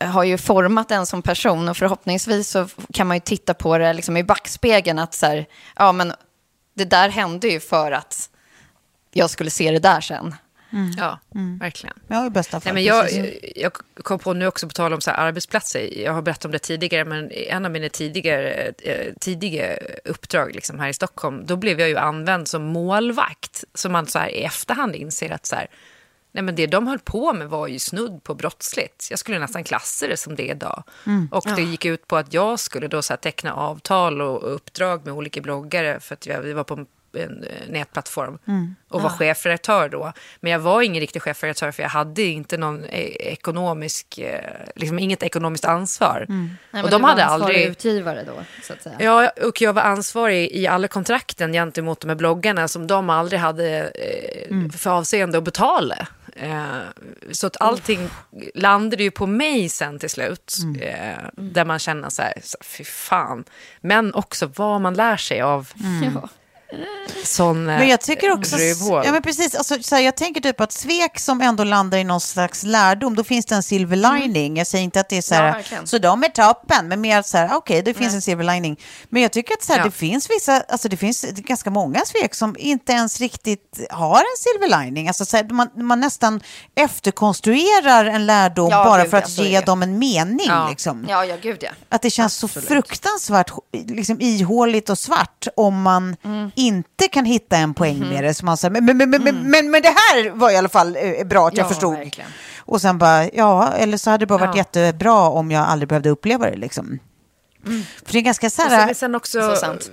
[0.00, 3.92] har ju format en som person och förhoppningsvis så kan man ju titta på det
[3.92, 6.12] liksom i backspegeln att så här, ja men
[6.74, 8.30] det där hände ju för att
[9.12, 10.34] jag skulle se det där sen.
[10.96, 11.18] Ja,
[11.60, 11.96] verkligen.
[12.08, 12.74] Ja, i bästa fall.
[12.74, 13.72] Nej, men jag, jag
[14.02, 15.98] kom på nu också på tal om så här arbetsplatser.
[16.00, 20.54] Jag har berättat om det tidigare, men i en av mina tidigare, eh, tidiga uppdrag
[20.54, 23.64] liksom här i Stockholm, då blev jag ju använd som målvakt.
[23.74, 25.66] Så man så här i efterhand inser att så här,
[26.34, 29.06] Nej, men det de höll på med var ju snudd på brottsligt.
[29.10, 30.82] Jag skulle nästan klassa det som det idag.
[31.30, 35.14] Och det gick ut på att jag skulle då så teckna avtal och uppdrag med
[35.14, 38.38] olika bloggare för att vi var på en en eh, nätplattform
[38.88, 40.12] och var chefredaktör då.
[40.40, 44.98] Men jag var ingen riktig chefredaktör för jag hade inte någon eh, ekonomisk, eh, liksom
[44.98, 46.26] inget ekonomiskt ansvar.
[46.28, 47.70] Nej, men och de du var hade ansvarig aldrig...
[47.70, 48.32] utgivare då,
[48.62, 48.96] så att säga.
[48.98, 53.40] Ja, och jag var ansvarig i alla kontrakten gentemot de här bloggarna som de aldrig
[53.40, 56.08] hade eh, för avseende att betala.
[56.36, 56.78] Eh,
[57.32, 58.08] så att allting
[58.54, 60.54] landade ju på mig sen till slut.
[60.80, 63.44] Eh, där man känner så här, så, fy fan.
[63.80, 65.68] Men också vad man lär sig av
[66.14, 66.28] Ja.
[67.24, 68.58] Sån eh, Men jag tycker också,
[69.04, 72.04] ja men precis, alltså, så här, jag tänker typ att svek som ändå landar i
[72.04, 74.56] någon slags lärdom, då finns det en silver lining.
[74.56, 75.86] Jag säger inte att det är så Ja, här, verkligen.
[75.86, 78.80] så de är toppen, men mer så här, okej, det finns en silver lining.
[79.08, 79.84] Men jag tycker att så här, Ja.
[79.84, 84.36] det finns vissa, alltså det finns ganska många svek som inte ens riktigt har en
[84.38, 85.08] silver lining.
[85.08, 86.40] Alltså så här, man, man nästan
[86.74, 90.46] efterkonstruerar en lärdom Ja, bara gud, för ja, att så är ge dem en mening.
[90.48, 90.68] Ja.
[90.68, 91.06] Liksom.
[91.08, 91.70] Ja, ja, gud ja.
[91.88, 96.50] Att det känns så fruktansvärt liksom, ihåligt och svart om man Mm.
[96.66, 98.34] Inte kan hitta en poäng med det.
[98.34, 100.96] Så man säger, men, men, men, men, men, men det här var i alla fall
[100.96, 101.94] eh, bra att jag Ja, förstod.
[101.94, 102.30] verkligen.
[102.58, 104.60] Och sen bara, ja, eller så hade det bara varit Ja.
[104.60, 106.56] jättebra om jag aldrig behövde uppleva det.
[106.56, 106.98] Liksom.
[108.04, 108.86] För det är ganska så sen, här...
[108.86, 109.90] men sen också Så sant.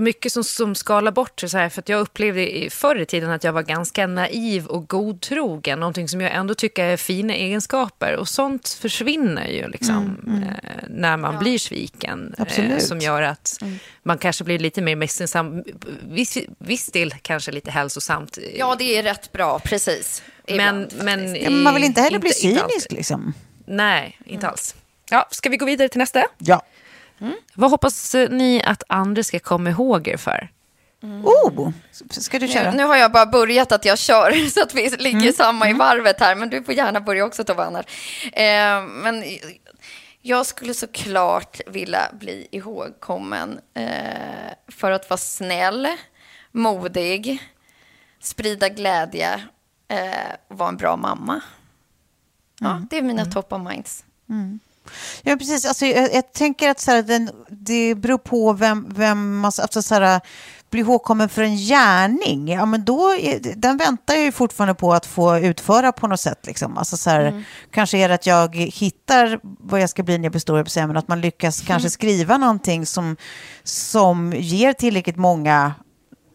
[0.00, 3.06] Mycket som, som skalar bort sig så här, för att jag upplevde i förr i
[3.06, 7.34] tiden att jag var ganska naiv och godtrogen, någonting som jag ändå tycker är fina
[7.34, 12.34] egenskaper och sånt försvinner ju liksom Eh, när man blir sviken.
[12.38, 12.82] eh, Absolut.
[12.82, 13.58] som gör att
[14.02, 15.64] man kanske blir lite mer misstänksam,
[16.08, 18.38] viss, viss del kanske lite hälsosamt.
[18.56, 20.22] Ja, det är rätt bra, precis.
[20.46, 21.34] men, Ibland, men.
[21.34, 22.72] Ja, men man vill inte heller bli inte alltid.
[22.72, 23.32] cynisk liksom.
[23.66, 24.74] Nej, inte alls.
[25.10, 26.24] Ja, ska vi gå vidare till nästa?
[26.38, 26.62] Ja.
[27.54, 30.50] Vad hoppas eh, ni att andra ska komma ihåg er för?
[31.02, 31.70] Oh,
[32.10, 32.70] ska du köra?
[32.70, 35.32] Nu, nu har jag bara börjat att jag kör så att vi ligger Mm.
[35.32, 37.86] samma i varvet här, men du får gärna börja också Tove annars.
[38.32, 39.24] Eh, men
[40.22, 45.88] jag skulle såklart vilja bli ihågkommen eh, för att vara snäll,
[46.52, 47.42] modig,
[48.20, 49.34] sprida glädje
[49.88, 51.40] eh, och vara en bra mamma.
[52.60, 52.86] Ja, Mm.
[52.90, 54.04] det är mina top of minds.
[55.22, 55.64] Ja, precis.
[55.64, 59.82] Alltså, jag, jag tänker att så här, den, det beror på vem, vem man alltså,
[59.82, 60.20] så här,
[60.70, 62.48] blir ihågkommen för en gärning.
[62.48, 66.20] Ja, men då är, den väntar jag ju fortfarande på att få utföra på något
[66.20, 66.46] sätt.
[66.46, 66.78] Liksom.
[66.78, 70.32] Alltså, så här, Kanske är det att jag hittar vad jag ska bli när jag
[70.32, 73.16] blir stor, men att man lyckas kanske skriva någonting som,
[73.62, 75.74] som ger tillräckligt många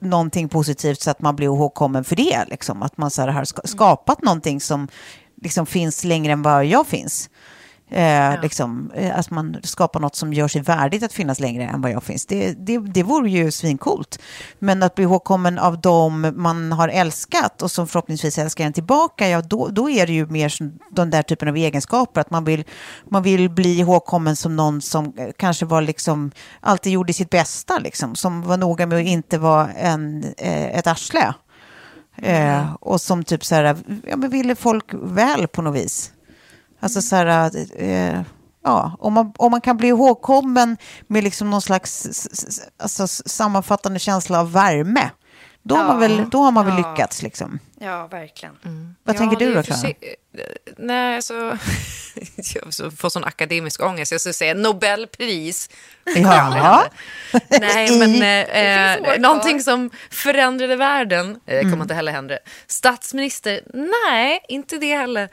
[0.01, 2.45] någonting positivt så att man blir ihågkommen för det.
[2.47, 2.83] Liksom.
[2.83, 4.87] Att man så här, har ska- skapat någonting som
[5.41, 7.29] liksom, finns längre än vad jag finns.
[7.89, 11.81] Eh, liksom, eh, att man skapar något som gör sig värdigt att finnas längre än
[11.81, 12.25] vad jag finns.
[12.25, 14.19] Det, det, det vore ju svinkult.
[14.59, 19.29] Men att bli ihågkommen av dem man har älskat och som förhoppningsvis älskar en tillbaka,
[19.29, 22.21] ja, då, då är det ju mer som den där typen av egenskaper.
[22.21, 22.63] Att man vill,
[23.09, 27.79] man vill bli ihågkommen som någon som eh, kanske var liksom, alltid gjorde sitt bästa,
[27.79, 31.33] liksom, som var noga med att inte vara en, eh, ett arsle.
[32.15, 33.77] Eh, och som typ så här,
[34.07, 36.11] ja, men ville folk väl på något vis.
[36.83, 38.21] Alltså så här, eh, eh,
[38.63, 40.77] ja, om man, om man kan bli ihågkommen
[41.07, 42.07] med liksom någon slags
[42.77, 45.09] alltså, sammanfattande känsla av värme,
[45.63, 46.91] då, har, man väl, då har man väl Ja.
[46.91, 47.59] lyckats liksom.
[47.79, 48.57] Ja, verkligen.
[49.03, 49.79] Vad Ja, tänker du då, Klara?
[49.79, 49.97] sig-
[50.77, 51.33] Nej, alltså...
[52.55, 54.11] jag så- får sån akademisk ångest.
[54.11, 55.69] Jag skulle säga Nobelpris.
[56.15, 56.85] Ja.
[57.59, 61.71] Nej, men eh, eh, någonting som förändrade världen eh, Mm.
[61.71, 62.37] kommer inte heller hända.
[62.67, 63.61] Statsminister?
[64.09, 65.23] Nej, inte det heller.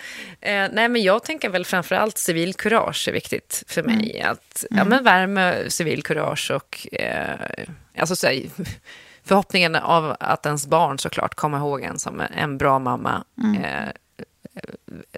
[0.40, 4.16] Eh, nej, men jag tänker väl framförallt civilkurage är viktigt för mig.
[4.20, 4.32] Mm.
[4.32, 7.36] Att, ja, men värme, civilkurage och eh,
[7.98, 8.42] alltså, så här,
[9.30, 13.24] förhoppningen av att ens barn såklart kommer ihåg en som en, bra mamma.
[13.42, 13.64] Mm.
[13.64, 13.88] Eh,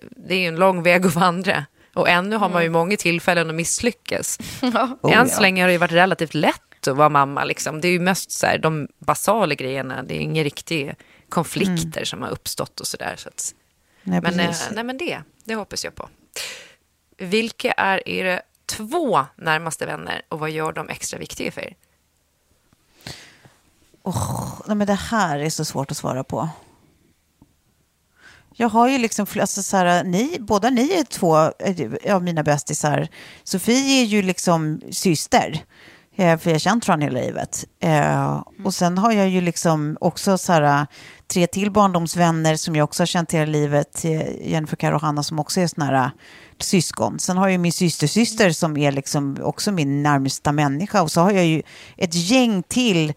[0.01, 1.67] det är ju en lång väg att vandra.
[1.95, 4.39] Och ännu har man ju många tillfällen att misslyckas.
[5.03, 7.45] Oh, Än så länge har det ju varit relativt lätt att vara mamma.
[7.45, 7.81] Liksom.
[7.81, 10.03] Det är ju mest så här, de basala grejerna.
[10.03, 10.95] Det är inga riktiga
[11.29, 13.15] konflikter som har uppstått och sådär.
[13.17, 13.55] Så att,
[14.03, 16.09] Nej, men, eh, nej, men det, det hoppas jag på.
[17.19, 21.75] Vilka är era två närmaste vänner och vad gör de extra viktiga för er?
[24.67, 26.49] Nej, men det här är så svårt att svara på.
[28.55, 32.43] Jag har ju liksom, alltså så här, ni, båda ni är två eh, av mina
[32.43, 33.09] bästisar.
[33.45, 35.65] Sofie är ju liksom syster,
[36.17, 37.65] eh, för jag har känt från hela livet.
[37.81, 40.87] Eh, och sen har jag ju liksom också så här,
[41.27, 44.05] tre till barndomsvänner som jag också har känt hela livet.
[44.45, 46.11] Jennifer, Karo och Hanna som också är såna här
[46.59, 47.19] syskon.
[47.19, 51.03] Sen har jag ju min systersyster som är liksom också min närmsta människa.
[51.03, 51.63] Och så har jag ju
[51.97, 53.13] ett gäng till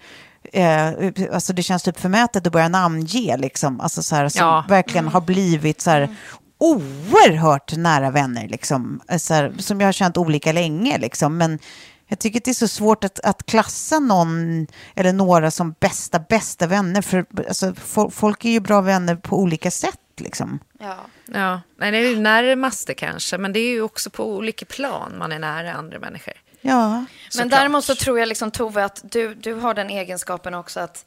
[0.53, 0.89] Eh,
[1.33, 3.81] alltså det känns typ förmätet att börja namnge, liksom.
[3.81, 4.65] alltså så här, som Ja.
[4.69, 6.15] verkligen har blivit så här,
[6.57, 9.01] oerhört nära vänner, liksom.
[9.09, 10.97] Eh, så här, som jag har känt olika länge.
[10.97, 11.37] Liksom.
[11.37, 11.59] Men
[12.07, 16.19] jag tycker att det är så svårt att, att klassa någon eller några som bästa,
[16.19, 17.01] bästa vänner.
[17.01, 19.99] För alltså, fo- folk är ju bra vänner på olika sätt.
[20.17, 20.59] Liksom.
[20.79, 20.97] Ja.
[21.33, 25.17] Ja, nej, det är ju närmaste kanske, men det är ju också på olika plan
[25.17, 26.33] man är nära andra människor.
[26.65, 27.05] Ja.
[27.37, 31.05] Men däremot så tror jag liksom Tove att du, du har den egenskapen också att,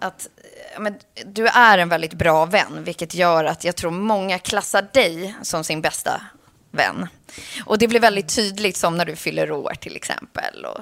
[0.00, 0.28] att
[0.78, 0.94] men,
[1.26, 5.64] du är en väldigt bra vän, vilket gör att jag tror många klassar dig som
[5.64, 6.20] sin bästa
[6.70, 7.08] vän.
[7.64, 10.64] Och det blir väldigt tydligt som när du fyller år till exempel.
[10.64, 10.80] Och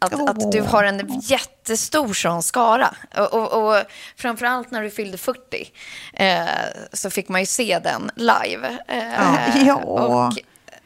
[0.00, 2.94] att, att du har en jättestor sån skara.
[3.16, 3.82] Och, och, och
[4.16, 5.72] framförallt när du fyllde 40
[6.12, 6.46] eh,
[6.92, 8.78] så fick man ju se den live.
[8.88, 9.74] Eh, Ja.
[9.76, 10.32] Och,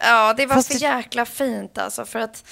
[0.01, 2.05] ja, det var Fast så det- jäkla fint alltså.
[2.05, 2.44] För att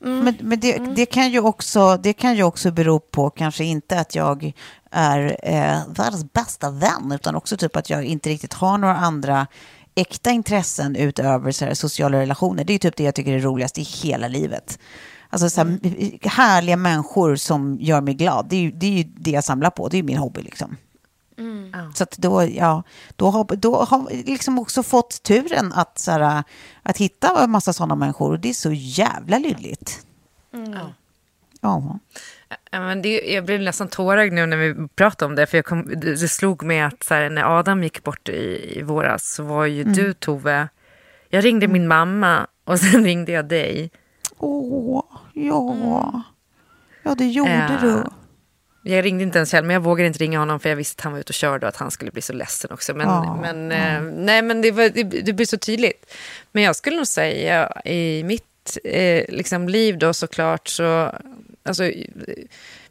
[0.00, 4.00] Men, men det, det, kan ju också, det kan ju också bero på kanske inte
[4.00, 4.52] att jag
[4.90, 9.46] är eh, världens bästa vän, utan också typ att jag inte riktigt har några andra
[9.94, 12.64] äkta intressen utöver så här, sociala relationer.
[12.64, 14.78] Det är typ det jag tycker är roligast i hela livet.
[15.30, 15.78] Alltså så här,
[16.28, 18.46] härliga människor som gör mig glad.
[18.48, 19.88] Det är, ju, det är ju det jag samlar på.
[19.88, 20.76] Det är ju min hobby liksom.
[21.94, 22.82] Så att då, ja,
[23.16, 26.44] då har, då har jag liksom också fått turen att, så här,
[26.82, 28.30] att hitta en massa sådana människor.
[28.32, 30.06] Och det är så jävla lydligt.
[30.50, 30.92] Ja.
[31.60, 31.98] Ja.
[32.70, 35.46] Ja, men det, jag blev nästan tårögd nu när vi pratade om det.
[35.46, 38.82] För jag kom, det, slog mig att så här, när Adam gick bort i, i
[38.82, 40.68] våras så var ju du Tove.
[41.28, 43.90] Jag ringde min mamma och sen ringde jag dig.
[44.38, 46.22] Åh, ja.
[47.02, 47.88] Ja, det gjorde Ja.
[47.88, 48.04] du.
[48.88, 51.04] Jag ringde inte ens Kjell, men jag vågade inte ringa honom för jag visste att
[51.04, 52.94] han var ute och körde och att han skulle bli så ledsen också.
[52.94, 56.12] Men, Ja, men, eh, nej, men det, var, det, det blir så tydligt.
[56.52, 61.12] Men jag skulle nog säga i mitt eh, liksom, liv då såklart så...
[61.62, 61.90] Alltså,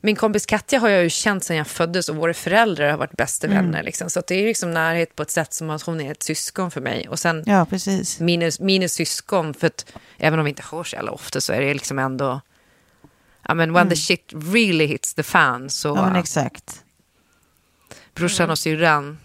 [0.02, 3.18] min kompis Katja har jag ju känt sedan jag föddes och våra föräldrar har varit
[3.18, 3.84] bästa vänner.
[3.84, 4.10] Liksom.
[4.10, 6.82] Så det är liksom närhet på ett sätt som att hon är ett syskon för
[6.82, 7.10] mig.
[7.10, 8.20] Och sen Ja, precis.
[8.20, 9.86] minus, minus syskon, för att
[10.18, 12.42] även om vi inte hörs så jävla ofta så är det liksom ändå...
[13.48, 15.92] Ja, men when the shit really hits the fan så...
[15.92, 16.04] Mm.
[16.04, 16.84] Ja, men exakt.
[18.16, 19.18] Brorsan och syrran,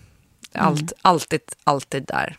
[0.54, 2.36] allt, alltid, alltid där.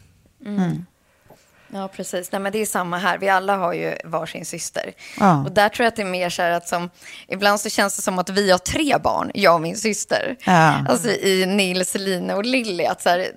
[1.74, 2.32] Ja, precis.
[2.32, 3.18] Nej, men det är samma här.
[3.18, 4.94] Vi alla har ju varsin syster.
[5.20, 5.44] Ja.
[5.44, 6.90] Och där tror jag att det är mer så här att som...
[7.28, 10.36] Ibland så känns det som att vi har tre barn, jag och min syster.
[10.46, 10.86] Ja.
[10.90, 12.86] Alltså i Nils, Line och Lilly.
[12.86, 13.32] Att så här,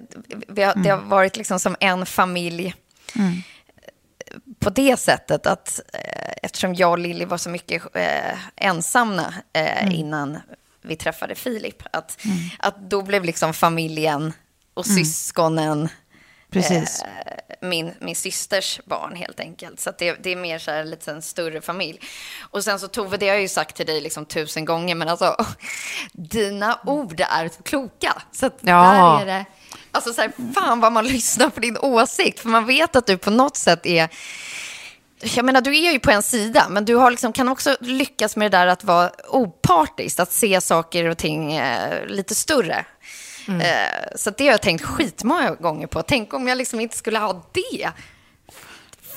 [0.49, 2.75] vi har, Det har varit liksom som en familj.
[4.65, 9.95] På det sättet att eh, eftersom jag och Lilly var så mycket eh, ensamma eh,
[9.99, 10.39] innan
[10.83, 11.83] vi träffade Filip.
[11.91, 12.19] Att,
[12.59, 14.33] att då blev liksom familjen
[14.75, 15.89] och syskonen
[16.51, 17.03] Precis.
[17.03, 19.81] eh, min, min systers barn helt enkelt.
[19.81, 22.01] Så det, det är mer så här lite en större familj.
[22.41, 25.09] Och sen så Tove, det har jag ju sagt till dig liksom tusen gånger, men
[25.09, 25.37] alltså
[26.13, 28.23] dina ord är kloka.
[28.33, 28.83] Så Ja.
[28.83, 29.45] där är det,
[29.95, 33.19] alltså så här, fan vad man lyssnar på din åsikt, för man vet att du
[33.19, 34.09] på något sätt är
[35.37, 38.37] jag menar, du är ju på en sida, men du har liksom, kan också lyckas
[38.37, 42.87] med det där att vara opartisk, att se saker och ting eh, lite större.
[43.49, 46.03] Eh, så det har jag tänkt skitmånga gånger på.
[46.03, 47.91] Tänk om jag liksom inte skulle ha det.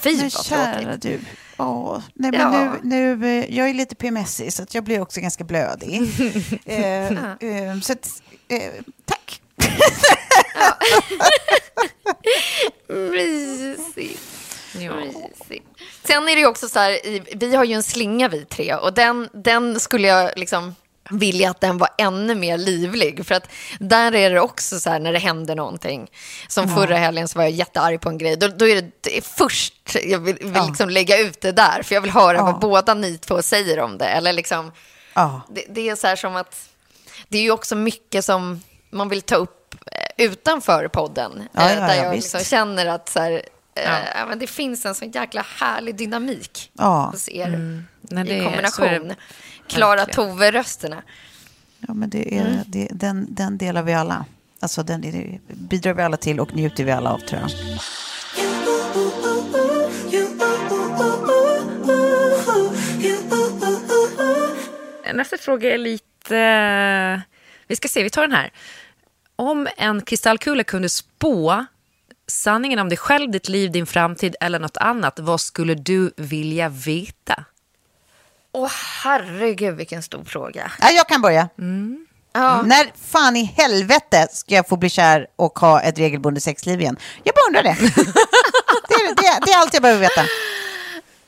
[0.04, 1.20] Fy Men vad kära du.
[1.58, 2.74] Åh, nej, men Ja.
[2.84, 6.02] nu, nu, eh, jag är lite PMSig så jag blir också ganska blödig.
[6.66, 8.72] eh, eh, så att, eh,
[12.88, 14.22] Mysigt.
[14.76, 15.66] Mysigt.
[16.04, 17.00] Sen är det ju också så här,
[17.38, 20.76] vi har ju en slinga vi tre och den, den skulle jag liksom
[21.10, 23.26] vilja att den var ännu mer livlig.
[23.26, 23.50] För att
[23.80, 26.08] där är det också så här när det händer någonting.
[26.48, 28.36] Som förra helgen så var jag jättearg på en grej.
[28.36, 29.74] Då, då är det, det är först
[30.04, 31.84] jag vill, vill liksom lägga ut det där.
[31.84, 34.06] För jag vill höra vad båda ni två säger om det.
[34.06, 34.72] Eller liksom,
[35.14, 35.42] Ja.
[35.50, 36.70] det, det är så här som att
[37.28, 38.62] det är ju också mycket som
[38.92, 39.57] man vill ta upp
[40.18, 41.44] eh, utanför podden.
[41.54, 42.34] Ja, eh, ja, där ja, jag visst.
[42.34, 43.32] liksom känner att så här,
[43.76, 43.84] eh,
[44.16, 47.10] ja, men det finns en sån jäkla härlig dynamik Ja.
[47.12, 49.14] hos er Nej, det i kombination.
[49.68, 50.06] Klara.
[50.06, 51.02] Tove-rösterna.
[51.88, 54.26] Ja, men det är, det, den, den delar vi alla.
[54.60, 57.52] Alltså den är, bidrar vi alla till och njuter vi alla av tror jag.
[65.16, 67.22] Nästa fråga är lite...
[67.68, 68.52] Vi ska se, vi tar den här.
[69.40, 71.66] Om en kristallkula kunde spå
[72.28, 76.70] sanningen om dig själv, ditt liv, din framtid eller något annat, vad skulle du vilja
[76.70, 77.44] veta?
[78.52, 78.72] Åh
[79.04, 80.72] herregud vilken stor fråga.
[80.80, 81.50] Ja, jag kan börja.
[82.34, 82.62] Ja.
[82.62, 86.98] När fan i helvete ska jag få bli kär och ha ett regelbundet sexliv igen?
[87.24, 87.78] Jag bara undrar det.
[88.88, 90.22] det, är, det, är, det är allt jag behöver veta.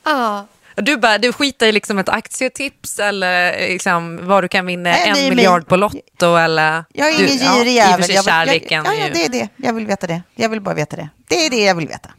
[0.04, 0.46] Ja.
[0.80, 5.08] Du, bara, du skiter i liksom ett aktietips eller liksom vad du kan vinna Nej,
[5.08, 6.84] en nej, miljard men- på Lotto eller...
[6.92, 8.04] Jag är du, ingen ja, girig I och för jävel.
[8.04, 9.48] sig Jag vill- kärleken jag, ja, är ja, ju- det är det.
[9.56, 10.22] Jag vill veta det.
[10.34, 11.08] Jag vill bara veta det.
[11.28, 12.10] Det är det jag vill veta.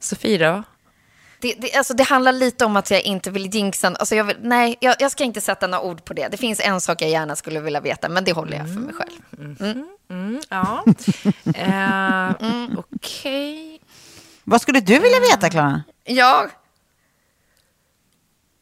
[0.00, 0.62] Sofie då?
[1.40, 3.88] Det, det, alltså det handlar lite om att jag inte vill jinxa.
[3.88, 6.28] Alltså jag vill, nej, jag, jag ska inte sätta några ord på det.
[6.28, 8.94] Det finns en sak jag gärna skulle vilja veta, men det håller jag för mig
[8.94, 9.56] själv.
[10.10, 10.84] Mm, ja.
[11.54, 12.30] eh,
[12.78, 13.80] Okej.
[14.44, 15.82] Vad skulle du vilja veta, Klara?
[16.04, 16.46] Ja,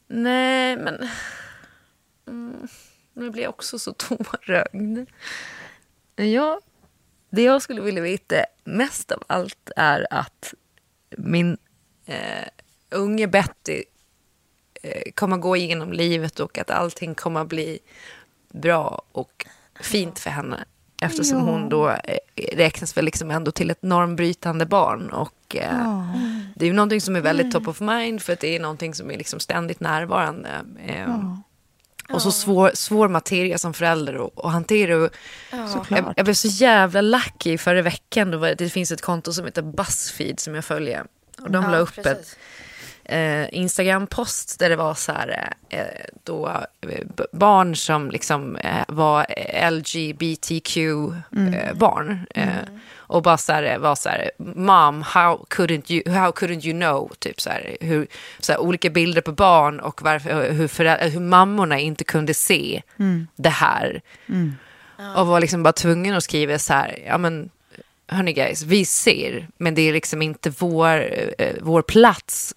[0.09, 1.09] Nej, men...
[2.27, 2.67] Mm,
[3.13, 5.09] nu blir jag också så tårögd.
[6.15, 6.61] Ja,
[7.29, 10.53] det jag skulle vilja veta mest av allt är att
[11.09, 11.57] min
[12.05, 12.47] eh,
[12.89, 13.83] unge Betty
[14.81, 17.79] eh, kommer gå igenom livet och att allting kommer bli
[18.49, 19.45] bra och
[19.81, 20.65] fint för henne.
[21.01, 22.17] Eftersom hon då eh,
[22.53, 25.09] räknas väl liksom ändå till ett normbrytande barn.
[25.09, 26.13] Och, eh,
[26.55, 28.93] Det är ju någonting som är väldigt top of mind för att det är någonting
[28.93, 30.49] som är liksom ständigt närvarande.
[30.85, 31.33] Eh,
[32.13, 34.95] Och så svår, svår materia som förälder att, att hantera.
[34.97, 35.09] Och
[35.89, 38.31] jag, jag blev så jävla lucky förra veckan.
[38.31, 41.05] Då var, det finns ett konto som heter Buzzfeed som jag följer.
[41.41, 42.37] Och de la upp ett
[43.09, 45.79] eh, Instagram-post där det var så här, eh,
[46.23, 46.47] då
[46.81, 49.25] eh, barn som liksom eh, var
[49.71, 52.25] LGBTQ-barn.
[52.35, 52.47] Eh,
[53.11, 57.11] Och bara så här, var så här, mom, how couldn't you, how couldn't you know?
[57.19, 58.07] Typ så här, hur,
[58.39, 62.81] så här, olika bilder på barn och varför, hur, föräldrar, hur mammorna inte kunde se
[63.35, 64.01] det här.
[65.17, 67.49] Och var liksom bara tvungen att skriva så här, ja men
[68.07, 72.55] hörni guys, vi ser, men det är liksom inte vår, eh, vår plats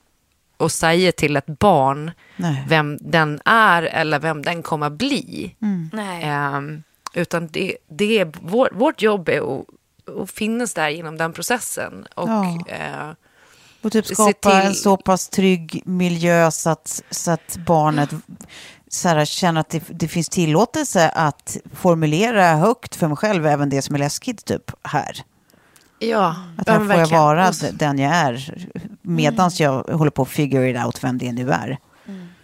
[0.63, 2.65] att säga till ett barn Nej.
[2.69, 5.55] vem den är eller vem den kommer att bli.
[5.93, 6.23] nej.
[6.25, 6.83] Ehm,
[7.15, 9.65] utan det, det är, vår, vårt jobb är att,
[10.23, 12.07] att finnas där genom den processen.
[12.15, 12.65] Och, Ja.
[12.69, 13.11] eh,
[13.83, 18.11] Och typ skapa till- en så pass trygg miljö så att, så att barnet
[18.89, 23.69] så här, känner att det, det finns tillåtelse att formulera högt för mig själv även
[23.69, 25.17] det som är läskigt typ här.
[26.09, 28.55] Ja, Att ja, här får jag vara så- den jag är
[29.03, 31.79] medans jag håller på att figure it out vem det nu är.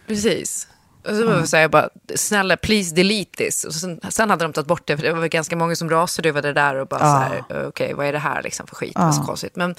[0.07, 0.69] Precis.
[1.09, 3.65] Och så var jag bara, snälla please delete this.
[3.65, 5.91] Och sen, sen hade de tagit bort det, för det var väl ganska många som
[5.91, 7.29] rasade över det där och bara Ja.
[7.49, 9.57] så här, okej vad är det här liksom för skit, vad så konstigt.
[9.57, 9.75] Men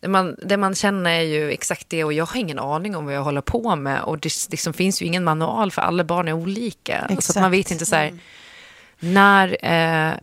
[0.00, 3.04] det man, det man känner är ju exakt det och jag har ingen aning om
[3.04, 4.02] vad jag håller på med.
[4.02, 6.98] Och det liksom finns ju ingen manual för alla barn är olika.
[6.98, 7.40] Så att Exakt.
[7.40, 8.18] man vet inte så här,
[9.00, 10.14] när eh, eh,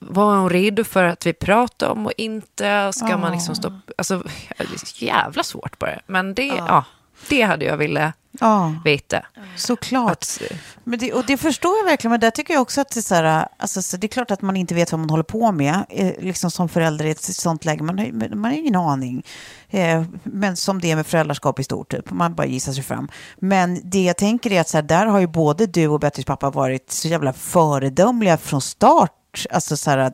[0.00, 2.92] var hon redo för att vi pratar om och inte?
[2.92, 3.92] Ska man liksom stoppa...
[3.98, 4.18] Alltså,
[4.58, 6.00] det är jävla svårt bara.
[6.06, 6.84] Men det, ja.
[7.28, 9.22] Det hade jag velat Ja, veta.
[9.56, 10.12] såklart.
[10.12, 10.42] Att,
[10.84, 13.02] Men det, och det förstår jag verkligen, men där tycker jag också att det är
[13.02, 15.52] så här, alltså, så det är klart att man inte vet vad man håller på
[15.52, 19.22] med, eh, liksom som förälder i ett sånt läge, man har, man har ingen aning.
[19.70, 22.10] Eh, men som det är med föräldraskap i stort, typ.
[22.10, 23.08] man bara gissar sig fram.
[23.38, 26.24] Men det jag tänker är att så här, där har ju både du och Bettys
[26.24, 29.12] pappa varit så jävla föredömliga från start.
[29.50, 30.12] Alltså så här,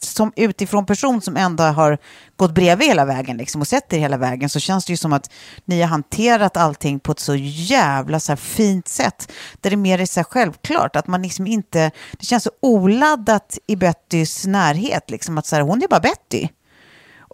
[0.00, 1.98] som utifrån person som ändå har
[2.36, 5.12] gått bredvid hela vägen liksom, och sett er hela vägen så känns det ju som
[5.12, 5.30] att
[5.64, 9.32] ni har hanterat allting på ett så jävla så här, fint sätt.
[9.60, 13.58] Där det mer är så här, självklart att man liksom inte, det känns så oladdat
[13.66, 16.48] i Bettys närhet liksom att så här, hon är bara Betty.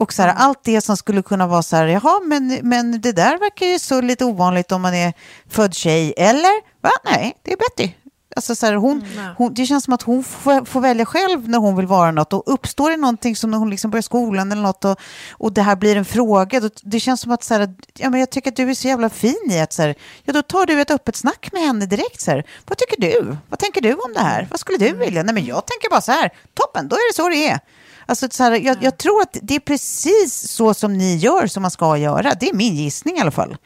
[0.01, 3.13] Och så här, allt det som skulle kunna vara så här, jaha, men, men det
[3.13, 5.13] där verkar ju så lite ovanligt om man är
[5.49, 6.83] född tjej, eller?
[6.83, 6.91] Va?
[7.05, 7.93] Nej, det är Betty.
[8.39, 9.05] Alltså så här, hon,
[9.37, 12.33] hon, det känns som att hon får, får välja själv när hon vill vara något.
[12.33, 15.63] Och uppstår det någonting som när hon liksom börjar skolan eller något och, och det
[15.63, 18.51] här blir en fråga, då, det känns som att så här, ja, men jag tycker
[18.51, 20.91] att du är så jävla fin i att så här, ja, då tar du ett
[20.91, 22.21] öppet snack med henne direkt.
[22.21, 23.37] Så här, Vad tycker du?
[23.49, 24.47] Vad tänker du om det här?
[24.51, 25.23] Vad skulle du vilja?
[25.23, 27.61] Nej, men jag tänker bara så här, toppen, då är det så det är.
[28.07, 31.63] Alltså, så här, jag, jag tror att det är precis så som ni gör som
[31.63, 32.35] man ska göra.
[32.41, 33.57] Det är min gissning i alla fall.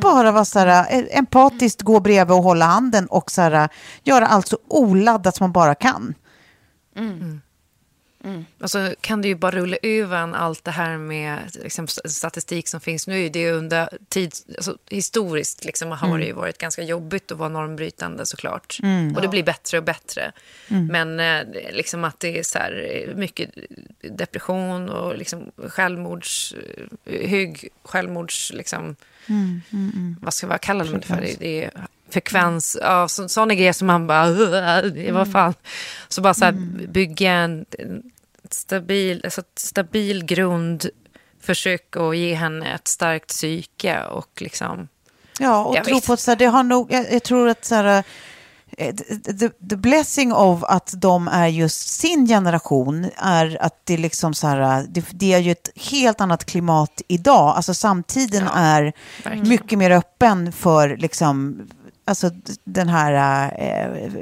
[0.00, 3.68] Bara vara så här, eh, empatiskt gå bredvid och hålla handen och så här,
[4.02, 6.14] göra allt så oladdat som man bara kan.
[8.60, 12.80] Och så kan det ju bara rulla över allt det här med liksom, statistik som
[12.80, 13.28] finns nu.
[13.28, 17.48] Det är under tid, alltså, historiskt liksom, har det ju varit ganska jobbigt att vara
[17.48, 18.78] normbrytande såklart.
[19.16, 20.32] Och det blir bättre och bättre.
[20.68, 23.50] Men eh, liksom att det är så här, eh, mycket
[24.00, 26.54] depression och liksom, självmords,
[27.04, 28.52] eh, hög självmords...
[28.52, 28.96] Liksom,
[30.20, 31.26] Vad ska vad kallar man det för?
[31.38, 31.70] Det är
[32.12, 35.54] frekvens, ja, så, sådana grejer som man bara, "Ugh, vad fan.
[36.08, 36.52] Så bara så här,
[36.88, 37.64] bygga en,
[38.50, 40.86] stabil, alltså stabil grund,
[41.40, 44.88] försök att ge henne ett starkt psyke och liksom,
[45.38, 46.06] Ja, och Jag tro vet.
[46.06, 48.04] på att så här, det har nog, jag, jag tror att så här,
[48.78, 48.94] eh,
[49.40, 54.46] the, the blessing of att de är just sin generation är att det liksom så
[54.46, 57.56] här, det, det är ju ett helt annat klimat idag.
[57.56, 58.92] Alltså samtiden är
[59.24, 59.48] verkligen.
[59.48, 61.60] mycket mer öppen för liksom
[62.04, 62.30] Alltså
[62.64, 63.12] den här,
[63.58, 64.12] eh,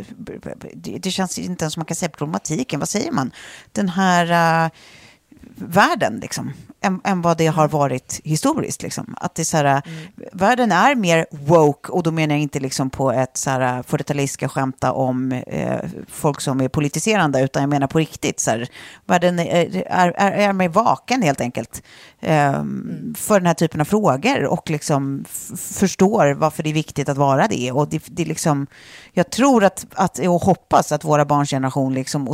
[0.74, 3.32] det, känns inte ens som man kan säga problematiken, vad säger man?
[3.72, 4.70] Den här eh,
[5.56, 8.82] världen, liksom, än, än vad det har varit historiskt.
[8.82, 9.14] Liksom.
[9.16, 9.82] Att det är så här,
[10.32, 14.34] Världen är mer woke, och då menar jag inte liksom på ett så här 40-talist
[14.34, 18.40] ska skämta om eh, folk som är politiserande, utan jag menar på riktigt.
[18.40, 18.68] Så här,
[19.06, 21.82] världen är, är, är, är mer vaken helt enkelt
[22.20, 22.64] eh,
[23.16, 25.24] för den här typen av frågor och liksom
[25.56, 27.72] förstår varför det är viktigt att vara det.
[27.72, 28.66] Och det, det liksom,
[29.12, 32.28] jag tror att, att, och hoppas att våra barns generation liksom,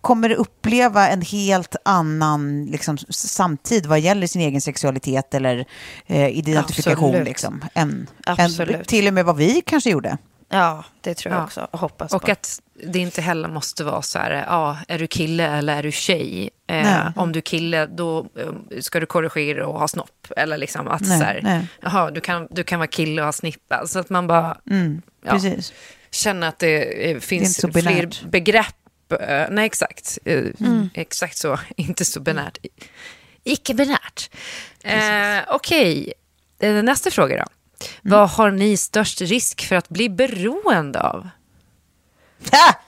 [0.00, 5.64] kommer uppleva en helt annan liksom, samtid vad gäller sin egen sexualitet eller
[6.06, 7.08] eh, identifikation.
[7.08, 7.28] Absolut.
[7.28, 8.88] Liksom, än, än Absolut.
[8.88, 10.18] till och med vad vi kanske gjorde.
[10.48, 11.44] Ja, det tror jag Ja.
[11.44, 11.68] också.
[11.72, 12.32] Hoppas Och på.
[12.32, 15.92] att det inte heller måste vara så här, ja, är du kille eller är du
[15.92, 16.50] tjej?
[16.66, 20.26] Eh, om du är kille, då eh, ska du korrigera och ha snopp.
[20.36, 21.66] Eller liksom att Nej, så här, nej.
[21.80, 23.86] jaha, du kan, du kan vara kille och ha snippa.
[23.86, 25.40] Så att man bara Mm, Ja.
[26.10, 28.66] Känner att det eh, finns så fler begrepp.
[29.10, 30.18] Eh, nej, exakt.
[30.24, 30.88] Eh, Mm.
[30.94, 32.58] Exakt så, inte så binärt.
[33.44, 34.30] Icke-binärt.
[34.84, 36.12] Eh, Okej,
[36.58, 37.42] Eh, nästa fråga då.
[37.42, 37.48] Mm.
[38.02, 41.28] Vad har ni störst risk för att bli beroende av?
[42.52, 42.74] Ha!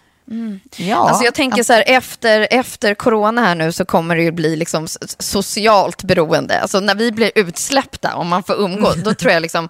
[0.77, 4.33] Ja, Alltså jag tänker så här, efter, efter corona här nu så kommer det ju
[4.33, 6.61] bli liksom socialt beroende.
[6.61, 9.69] Alltså när vi blir utsläppta, om man får umgås, då tror jag liksom,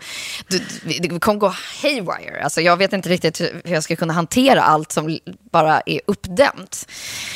[1.01, 2.45] det, kommer gå haywire.
[2.45, 5.19] Alltså jag vet inte riktigt hur jag ska kunna hantera allt som
[5.53, 6.89] bara är uppdämt.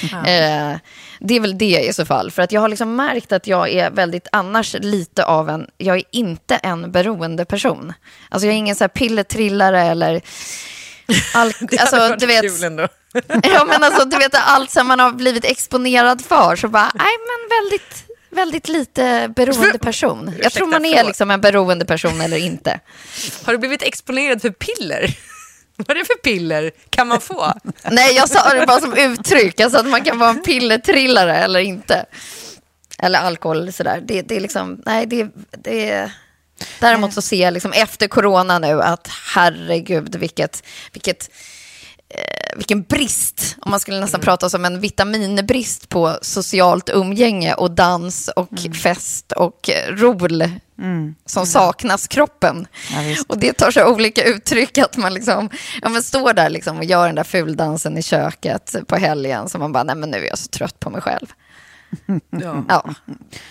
[0.03, 0.77] Eh,
[1.21, 2.31] det är väl det i så fall.
[2.31, 5.97] För att jag har liksom märkt att jag är väldigt annars lite av en, jag
[5.97, 7.93] är inte en beroende person.
[8.29, 10.23] Alltså jag är ingen så här pillertrillare eller
[11.33, 12.45] Hade alltså, du vet.
[13.43, 17.13] Ja, men alltså, du vet, allt som man har blivit exponerad för, så bara, nej,
[17.19, 20.35] men väldigt, väldigt lite beroende person.
[20.43, 22.81] Jag tror man är liksom en beroende person eller inte.
[23.45, 25.17] Har du blivit exponerad för piller?
[25.77, 27.53] Vad är det för piller kan man få?
[27.91, 31.61] Nej, jag sa det bara som uttryck, alltså att man kan vara en pillertrillare eller
[31.61, 32.07] inte.
[32.99, 34.03] Eller alkohol eller sådär.
[34.05, 36.13] Det, det är liksom, nej, det, det är...
[36.81, 41.31] Däremot så ser jag liksom efter corona nu att herregud vilket, vilket
[42.09, 47.71] eh, vilken brist, om man skulle nästan prata som en vitaminbrist på socialt umgänge och
[47.71, 48.51] dans och
[48.83, 50.43] fest och eh, rol
[51.27, 52.67] som saknas kroppen.
[52.91, 55.51] Ja, och det tar sig olika uttryck att man liksom,
[55.83, 59.59] ja, men står där liksom och gör den där fuldansen i köket på helgen så
[59.59, 61.27] man bara, nej men nu är jag så trött på mig själv.
[62.31, 62.85] Ja, Ja,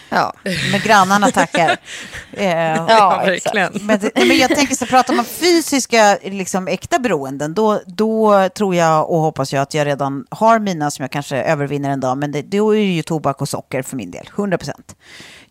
[0.09, 0.33] ja.
[0.71, 1.77] Men grannarna tackar.
[2.33, 3.71] Eh, ja verkligen.
[3.81, 7.53] Men, men jag tänker så prata om fysiska, liksom äkta beroenden.
[7.53, 11.37] Då, då tror jag och hoppas jag att jag redan har mina som jag kanske
[11.37, 12.17] övervinner en dag.
[12.17, 14.95] Men det, då är det ju tobak och socker för min del, 100 procent.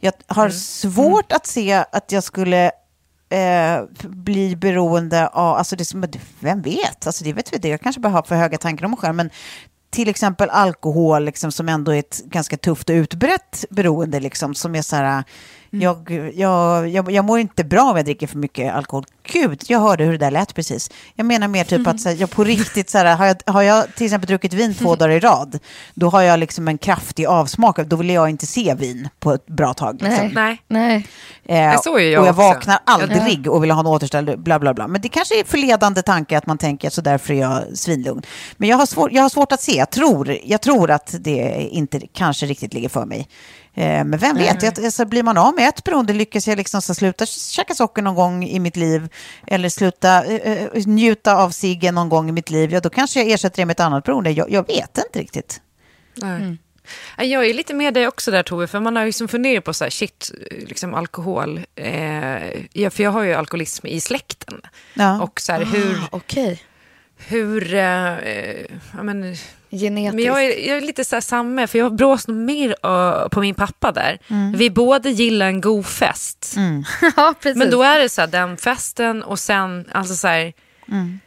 [0.00, 2.70] Jag har svårt att se att jag skulle
[3.30, 6.04] eh, bli beroende av, alltså det som,
[6.40, 8.90] vem vet, alltså det vet vi det, jag kanske bara har för höga tankar om
[8.90, 9.30] mig själv, men
[9.90, 14.74] till exempel alkohol liksom, som ändå är ett ganska tufft och utbrett beroende liksom, som
[14.74, 15.24] är så här,
[15.70, 19.04] jag, jag, jag, jag mår inte bra om jag dricker för mycket alkohol.
[19.22, 20.90] Gud, jag hörde hur det där lät precis.
[21.14, 23.62] Jag menar mer typ att så här, jag på riktigt, så här, har, jag, har
[23.62, 25.58] jag till exempel druckit vin två dagar i rad,
[25.94, 29.46] då har jag liksom en kraftig avsmak, då vill jag inte se vin på ett
[29.46, 30.02] bra tag.
[30.02, 30.28] Liksom.
[30.28, 30.62] Nej.
[30.68, 31.06] Nej.
[31.44, 32.48] Eh, så är jag och jag också.
[32.48, 34.88] vaknar aldrig och vill ha en återställare, bla bla bla.
[34.88, 38.22] Men det kanske är förledande tanke att man tänker så därför är jag svinlugn.
[38.56, 41.68] Men jag har, svår, jag har svårt att se, jag tror, jag tror att det
[41.70, 43.28] inte kanske riktigt ligger för mig.
[43.74, 46.82] Eh, men vem vet, jag, alltså, blir man av med ett beroende lyckas jag liksom
[46.82, 49.08] så sluta käka socker någon gång i mitt liv
[49.46, 53.20] eller sluta eh, eh, njuta av ciggen någon gång i mitt liv, ja då kanske
[53.20, 54.30] jag ersätter det med ett annat beroende.
[54.30, 55.60] Jag, jag vet inte riktigt.
[56.14, 56.56] Nej.
[57.16, 59.74] Ja, Jag är lite med dig också där Tove, för man har liksom funderat på
[59.74, 60.30] så här, shit,
[60.66, 61.60] liksom alkohol.
[61.74, 64.60] Eh, ja, för jag har ju alkoholism i släkten.
[64.94, 65.22] Ja.
[65.22, 66.62] Och så här, hur, Ah, Okej,
[67.16, 67.80] hur, eh,
[68.96, 69.36] ja men,
[69.70, 70.14] genetiskt.
[70.14, 73.28] men jag är, jag är lite så här samma, för jag brås nog mer uh,
[73.28, 74.18] på min pappa där.
[74.28, 74.52] Mm.
[74.52, 76.56] Vi båda gillar en god fest.
[77.16, 77.58] ja, precis.
[77.58, 80.52] Men då är det så här, den festen och sen, alltså så här,
[80.90, 81.20] Mm.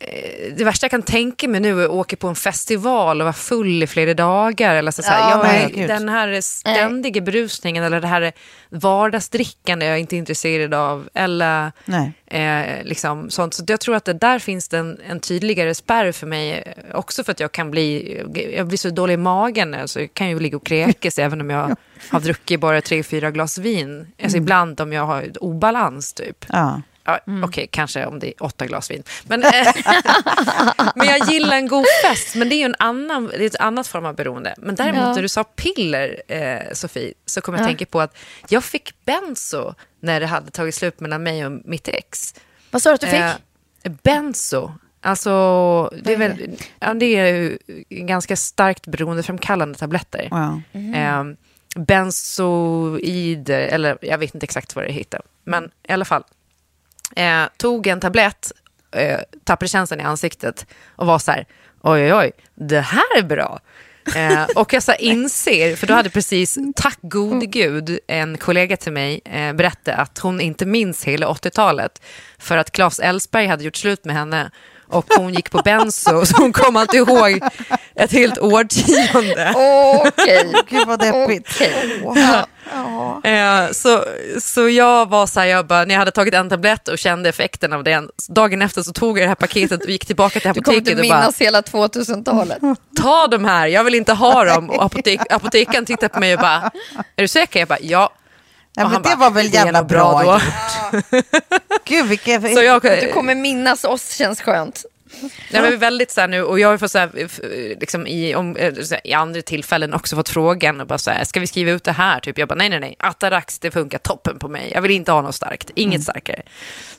[0.00, 3.24] Eh, det värsta jag kan tänka mig nu är att åka på en festival och
[3.24, 4.74] vara full i flera dagar.
[4.74, 5.88] Eller så, så här, Ja, nej, gud.
[5.88, 8.32] den här ständiga berusningen eller det här
[8.68, 11.08] vardagsdrickande är jag inte intresserad av.
[11.14, 11.72] Eller
[12.26, 13.54] eh, liksom sånt.
[13.54, 16.52] Så jag tror att det där finns det en, en tydligare spärr för mig.
[16.52, 18.20] eh, Också för att jag kan bli,
[18.56, 21.40] jag blir så dålig i magen nu, så jag kan ju ligga och kräkas även
[21.40, 21.76] om jag
[22.10, 24.06] har druckit bara tre, fyra glas vin.
[24.22, 26.44] Alltså ibland om jag har obalans typ.
[26.48, 26.82] Ja.
[27.06, 29.02] Ja, Okej, kanske om det är åtta glas vin.
[29.24, 29.50] Men, eh,
[30.94, 33.56] men jag gillar en god fest, men det är ju en annan, det är ett
[33.60, 34.54] annat form av beroende.
[34.58, 35.12] Men däremot Ja.
[35.14, 38.16] när du sa piller, eh, Sofie, så kom jag att tänka på att
[38.48, 42.34] jag fick benzo när det hade tagit slut mellan mig och mitt ex.
[42.70, 43.20] Vad sa du att du fick?
[43.20, 44.72] Eh, benzo.
[45.00, 45.30] Alltså,
[46.02, 46.50] det är, väl,
[46.80, 47.58] ja, det är ju
[47.90, 50.28] ganska starkt beroendeframkallande tabletter.
[50.30, 50.60] Ja.
[50.94, 51.24] Eh,
[51.76, 55.20] benzoider, eller jag vet inte exakt vad det heter.
[55.44, 56.24] Men i alla fall.
[57.16, 58.52] Eh, tog en tablett,
[58.90, 61.46] eh, tappade känslan i ansiktet och var så här,
[61.82, 63.60] oj oj oj, det här är bra.
[64.16, 68.92] Eh, och jag så inser, för då hade precis, tack gode gud, en kollega till
[68.92, 72.02] mig eh, berättat att hon inte minns hela 80-talet
[72.38, 74.50] för att Claes Elfsberg hade gjort slut med henne
[74.88, 77.40] och hon gick på benzo, så hon kom inte ihåg
[77.94, 79.54] ett helt årtionde.
[80.06, 80.52] Okej.
[80.68, 81.48] Gud vad deppigt.
[82.04, 82.44] Okej.
[83.24, 84.04] Eh, så,
[84.40, 87.28] så jag var så här, jag bara, när jag hade tagit en tablett och kände
[87.28, 90.50] effekten av den, dagen efter så tog jag det här paketet och gick tillbaka till
[90.54, 92.58] Du kommer apoteket inte bara, minnas hela 2000-talet.
[93.02, 94.70] ta de här, jag vill inte ha dem.
[94.70, 96.70] Och apotek, apotekaren tittade på mig och bara,
[97.16, 97.58] är du säker?
[97.60, 98.10] Jag bara, ja.
[98.76, 100.40] Ja, Och men det bara, var väl "Det är jävla nog bra då."
[101.84, 102.40] Gud, vilka...
[102.40, 104.84] Så jag, Du kommer minnas oss känns skönt.
[105.50, 107.10] Nej, men väldigt så här nu, och jag har fått så här,
[107.80, 111.10] liksom i, om, eh, så här, i andra tillfällen också fått frågan, och bara så
[111.10, 112.20] här, ska vi skriva ut det här?
[112.20, 114.70] Typ, jag bara, nej, nej, nej, Atarax, det funkar toppen på mig.
[114.74, 116.42] Jag vill inte ha något starkt, inget starkare.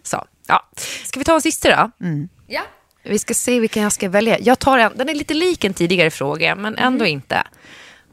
[0.04, 0.70] Så, ja.
[1.06, 2.06] Ska vi ta en sista då?
[2.48, 2.62] Ja.
[3.04, 4.40] Vi ska se vilken jag ska välja.
[4.40, 7.44] Jag tar en, den är lite lik en tidigare fråga, men ändå inte.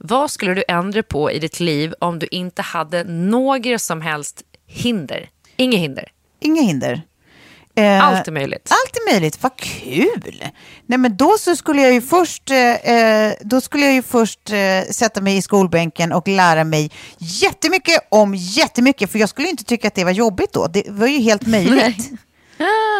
[0.07, 4.43] Vad skulle du ändra på i ditt liv om du inte hade några som helst
[4.67, 5.29] hinder?
[5.57, 6.09] Inga hinder.
[6.41, 7.03] Inga hinder.
[7.77, 8.71] Eh, Allt är möjligt.
[8.71, 10.45] Allt är möjligt, vad kul!
[10.87, 14.51] Nej men då så skulle jag ju först, eh, eh, då skulle jag ju först
[14.51, 19.65] eh, sätta mig i skolbänken och lära mig jättemycket om jättemycket, för jag skulle inte
[19.65, 20.67] tycka att det var jobbigt då.
[20.67, 22.11] Det var ju helt möjligt.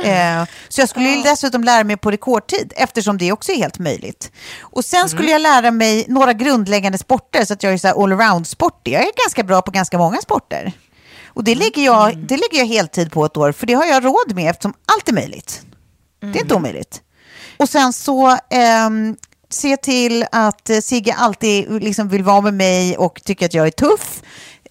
[0.05, 4.33] Eh, så jag skulle dessutom lära mig på rekordtid, eftersom det också är helt möjligt.
[4.61, 7.95] Och sen skulle jag lära mig några grundläggande sporter, så att jag är så här
[7.95, 8.93] allround-sportig.
[8.93, 10.73] Jag är ganska bra på ganska många sporter.
[11.27, 14.05] Och det lägger, jag, det lägger jag heltid på ett år, för det har jag
[14.05, 15.63] råd med eftersom allt är möjligt.
[16.21, 17.01] Det är inte omöjligt.
[17.57, 19.17] Och sen så ehm,
[19.51, 23.67] se till att eh, Sigge alltid liksom vill vara med mig och tycker att jag
[23.67, 24.23] är tuff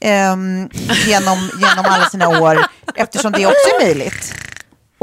[0.01, 0.69] ehm,
[1.05, 2.65] genom, genom alla sina år,
[2.95, 4.33] eftersom det också är möjligt.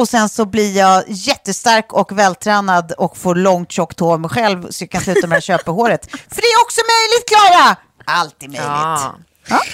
[0.01, 4.71] Och sen så blir jag jättestark och vältränad och får långt tjockt hår mig själv
[4.71, 6.11] så jag kan sluta med det här köphåret.
[6.11, 7.77] För det är också möjligt, Klara!
[8.05, 8.65] Allt är möjligt.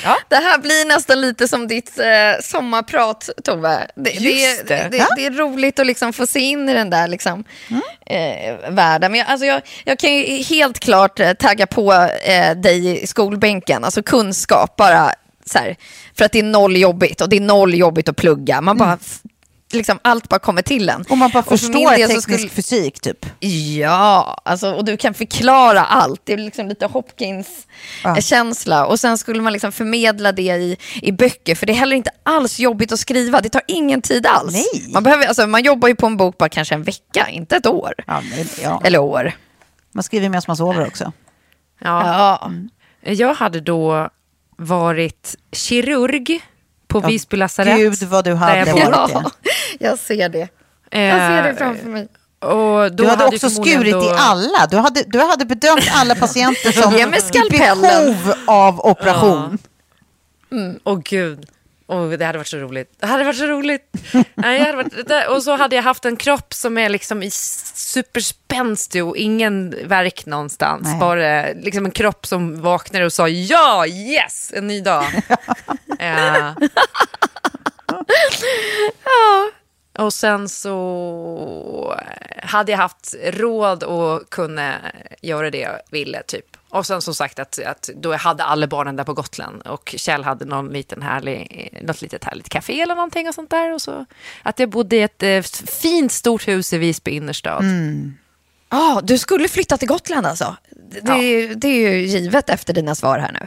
[0.05, 0.17] Ja.
[0.29, 3.87] Det här blir nästan lite som ditt eh, sommarprat, Tove.
[3.97, 4.89] Det, det, det.
[4.91, 7.45] det, det är roligt att liksom få se in i den där liksom,
[8.07, 9.11] eh, världen.
[9.13, 11.93] Men jag, alltså jag, jag kan ju helt klart eh, tagga på
[12.25, 15.13] eh, dig i skolbänken, alltså kunskap bara.
[15.51, 15.77] Så här,
[16.19, 18.61] för att det är noll jobbigt och det är noll jobbigt att plugga.
[18.61, 19.19] Man bara, f-
[19.73, 21.05] liksom, allt bara kommer till en.
[21.09, 23.27] Och man bara förstår teknisk skulle- fysik typ.
[23.79, 26.21] Ja, alltså, och du kan förklara allt.
[26.25, 26.89] Det är liksom lite Ja.
[26.89, 28.87] Hopkins-känsla.
[28.87, 32.11] Och sen skulle man liksom förmedla det i, i böcker, för det är heller inte
[32.23, 33.41] alls jobbigt att skriva.
[33.41, 34.53] Det tar ingen tid alls.
[34.53, 34.93] Nej.
[34.93, 37.67] Man, behöver, alltså, man jobbar ju på en bok bara kanske en vecka, inte ett
[37.67, 37.95] år.
[38.07, 38.81] Ja, men, ja.
[38.85, 39.33] Eller år.
[39.93, 41.13] Man skriver medan man sover också.
[41.81, 42.41] Ja.
[43.03, 43.13] Ja.
[43.13, 44.09] Jag hade då
[44.59, 46.41] varit kirurg
[46.87, 47.77] på Visby lasarett.
[47.77, 48.91] Gud vad du där hade jag bor.
[48.93, 49.31] varit ja,
[49.79, 50.49] jag ser det.
[50.91, 52.09] Jag ser det Eh, framför mig.
[52.39, 54.67] Och då Du hade ju också skurit då- i alla.
[54.71, 56.95] Du hade, du hade bedömt alla patienter som
[57.47, 59.59] i behov av operation.
[60.85, 61.47] Åh gud.
[61.89, 62.93] Oh, det hade varit så roligt.
[63.01, 63.83] Det hade varit så roligt.
[64.35, 69.05] Nej, hade varit, och så hade jag haft en kropp som är liksom i superspänstig
[69.05, 70.83] och ingen verk någonstans.
[70.85, 70.99] Nej.
[71.01, 75.05] Bara liksom en kropp som vaknade och sa ja, yes, en ny dag.
[75.99, 76.53] Eh.
[79.99, 82.01] Och sen så
[82.43, 84.75] hade jag haft råd att kunna
[85.23, 86.57] göra det jag ville, typ.
[86.69, 89.95] Och sen som sagt att, att då jag hade alla barnen där på Gotland och
[89.99, 93.75] Kjell hade någon liten härlig, något litet härligt café eller någonting och sånt där.
[93.75, 94.07] Och så
[94.43, 97.65] att jag bodde i ett eh, fint stort hus i Visby innerstad.
[98.69, 100.57] Ah, du skulle flytta till Gotland alltså?
[101.03, 103.47] Det, är, det är ju givet efter dina svar här nu.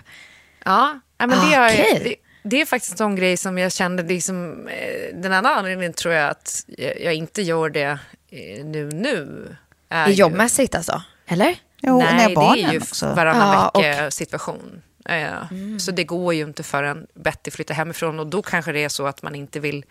[0.65, 2.01] Ja, ja, men det, är, Okej.
[2.03, 4.69] det, det är faktiskt en sån grej som jag kände, liksom,
[5.13, 6.65] den andra anledningen tror jag att
[6.99, 7.99] jag, inte gör det
[8.31, 9.47] eh, nu nu.
[9.89, 11.01] är I ju- jobbmässigt alltså?
[11.27, 11.55] Eller?
[11.81, 13.13] Jo, Nej, när det är ju också.
[13.13, 14.81] varannan Ja, vecka situation.
[15.05, 15.47] Ja,
[15.79, 19.07] Så det går ju inte förrän Betty flyttar hemifrån och då kanske det är så
[19.07, 19.85] att man inte vill,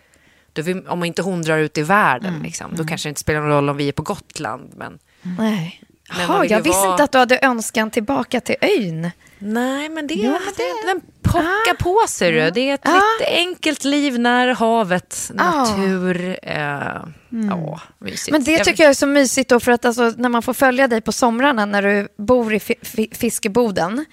[0.53, 3.39] då vill om inte hon drar ut i världen, liksom, då kanske det inte spelar
[3.41, 4.73] någon roll om vi är på Gotland.
[4.75, 5.83] Men, Nej.
[6.17, 9.11] Men vill jag ju visste vara- inte att du hade önskan tillbaka till ön.
[9.39, 12.49] Nej, men det, Ja, men det, den pocka på ser du.
[12.51, 16.39] Det är ett lite enkelt liv nära havet, natur.
[16.43, 17.01] Eh,
[17.31, 18.31] Ja, mysigt.
[18.31, 20.87] Men det tycker jag är så mysigt då för att alltså, när man får följa
[20.87, 24.05] dig på somrarna när du bor i fi fi fiskeboden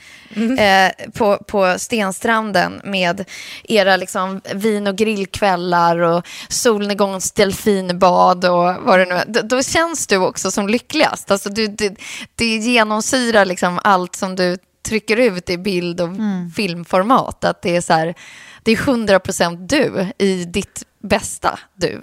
[0.58, 3.24] eh, på, på Stenstranden med
[3.64, 9.24] era liksom, vin och grillkvällar och solnedgångs delfinbad och vad det nu är.
[9.26, 11.30] Då, då känns du också som lyckligast.
[11.30, 11.96] Alltså, du, det,
[12.34, 14.56] det genomsyrar liksom allt som du
[14.86, 16.08] trycker ut i bild och
[16.56, 17.44] filmformat.
[17.44, 18.14] Att det är så här,
[18.62, 22.00] det är 100% du i ditt bästa du.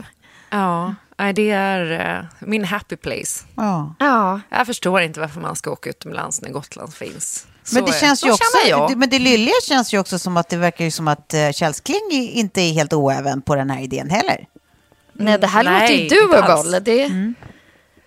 [0.49, 0.95] Ja,
[1.35, 3.45] det är eh, min happy place.
[3.55, 3.95] Ja.
[3.99, 4.39] Ja.
[4.49, 7.47] Jag förstår inte varför man ska åka utomlands när Gotland finns.
[7.63, 8.97] Så Men det känns ju också, jag.
[8.97, 12.01] men det lylliga känns ju också som att det verkar ju som att uh, Källskling
[12.11, 14.45] i- inte är helt oäven på den här idén heller.
[15.13, 16.79] Nej, det här Nej, låter ju doable.
[16.79, 17.33] Det...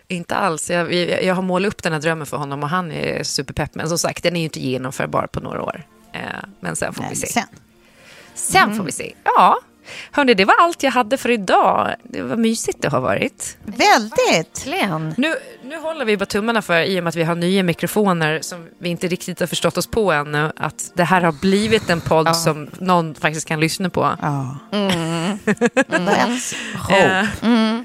[0.09, 0.71] Inte alls.
[0.71, 3.75] Jag, jag, jag har målat upp den här drömmen för honom och han är superpepp.
[3.75, 5.83] Men som sagt, den är ju inte genomförbar på några år.
[6.13, 6.21] Eh,
[6.61, 7.27] men sen får Nej, vi se.
[7.27, 7.45] sen.
[8.35, 9.15] Sen får vi se.
[9.25, 9.59] Ja,
[10.11, 11.95] hörni, det var allt jag hade för idag.
[12.03, 13.57] Det var mysigt det har varit.
[13.65, 14.67] Väldigt.
[15.17, 15.35] Nu,
[15.65, 18.69] nu håller vi bara tummarna för, i och med att vi har nya mikrofoner som
[18.79, 22.37] vi inte riktigt har förstått oss på ännu, att det här har blivit en podd
[22.37, 24.17] som någon faktiskt kan lyssna på.
[24.23, 24.59] Ja.
[24.73, 25.39] Mm.
[25.75, 27.29] That's hope.
[27.43, 27.81] Eh,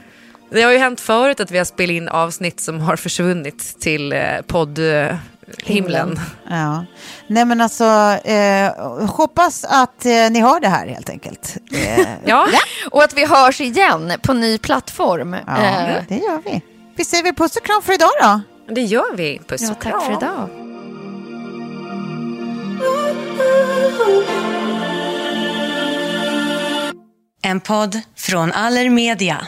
[0.51, 4.13] Det har ju hänt förut att vi har spelat in avsnitt som har försvunnit till
[4.13, 5.17] eh, poddhimlen.
[5.65, 6.19] himlen.
[6.49, 6.85] Ja.
[7.27, 7.83] Nej men alltså,
[8.23, 8.71] eh,
[9.07, 11.57] hoppas att eh, ni har det här helt enkelt.
[11.71, 12.47] Eh, Ja,
[12.91, 15.35] Och att vi hörs igen på ny plattform.
[15.47, 16.61] ja, Eh, det gör vi.
[16.95, 18.41] Vi säger väl puss och kram för idag då.
[18.73, 19.41] det gör vi.
[19.47, 20.17] Puss ja, och tack för kram.
[20.17, 20.49] idag.
[27.43, 29.47] En podd från Allermedia.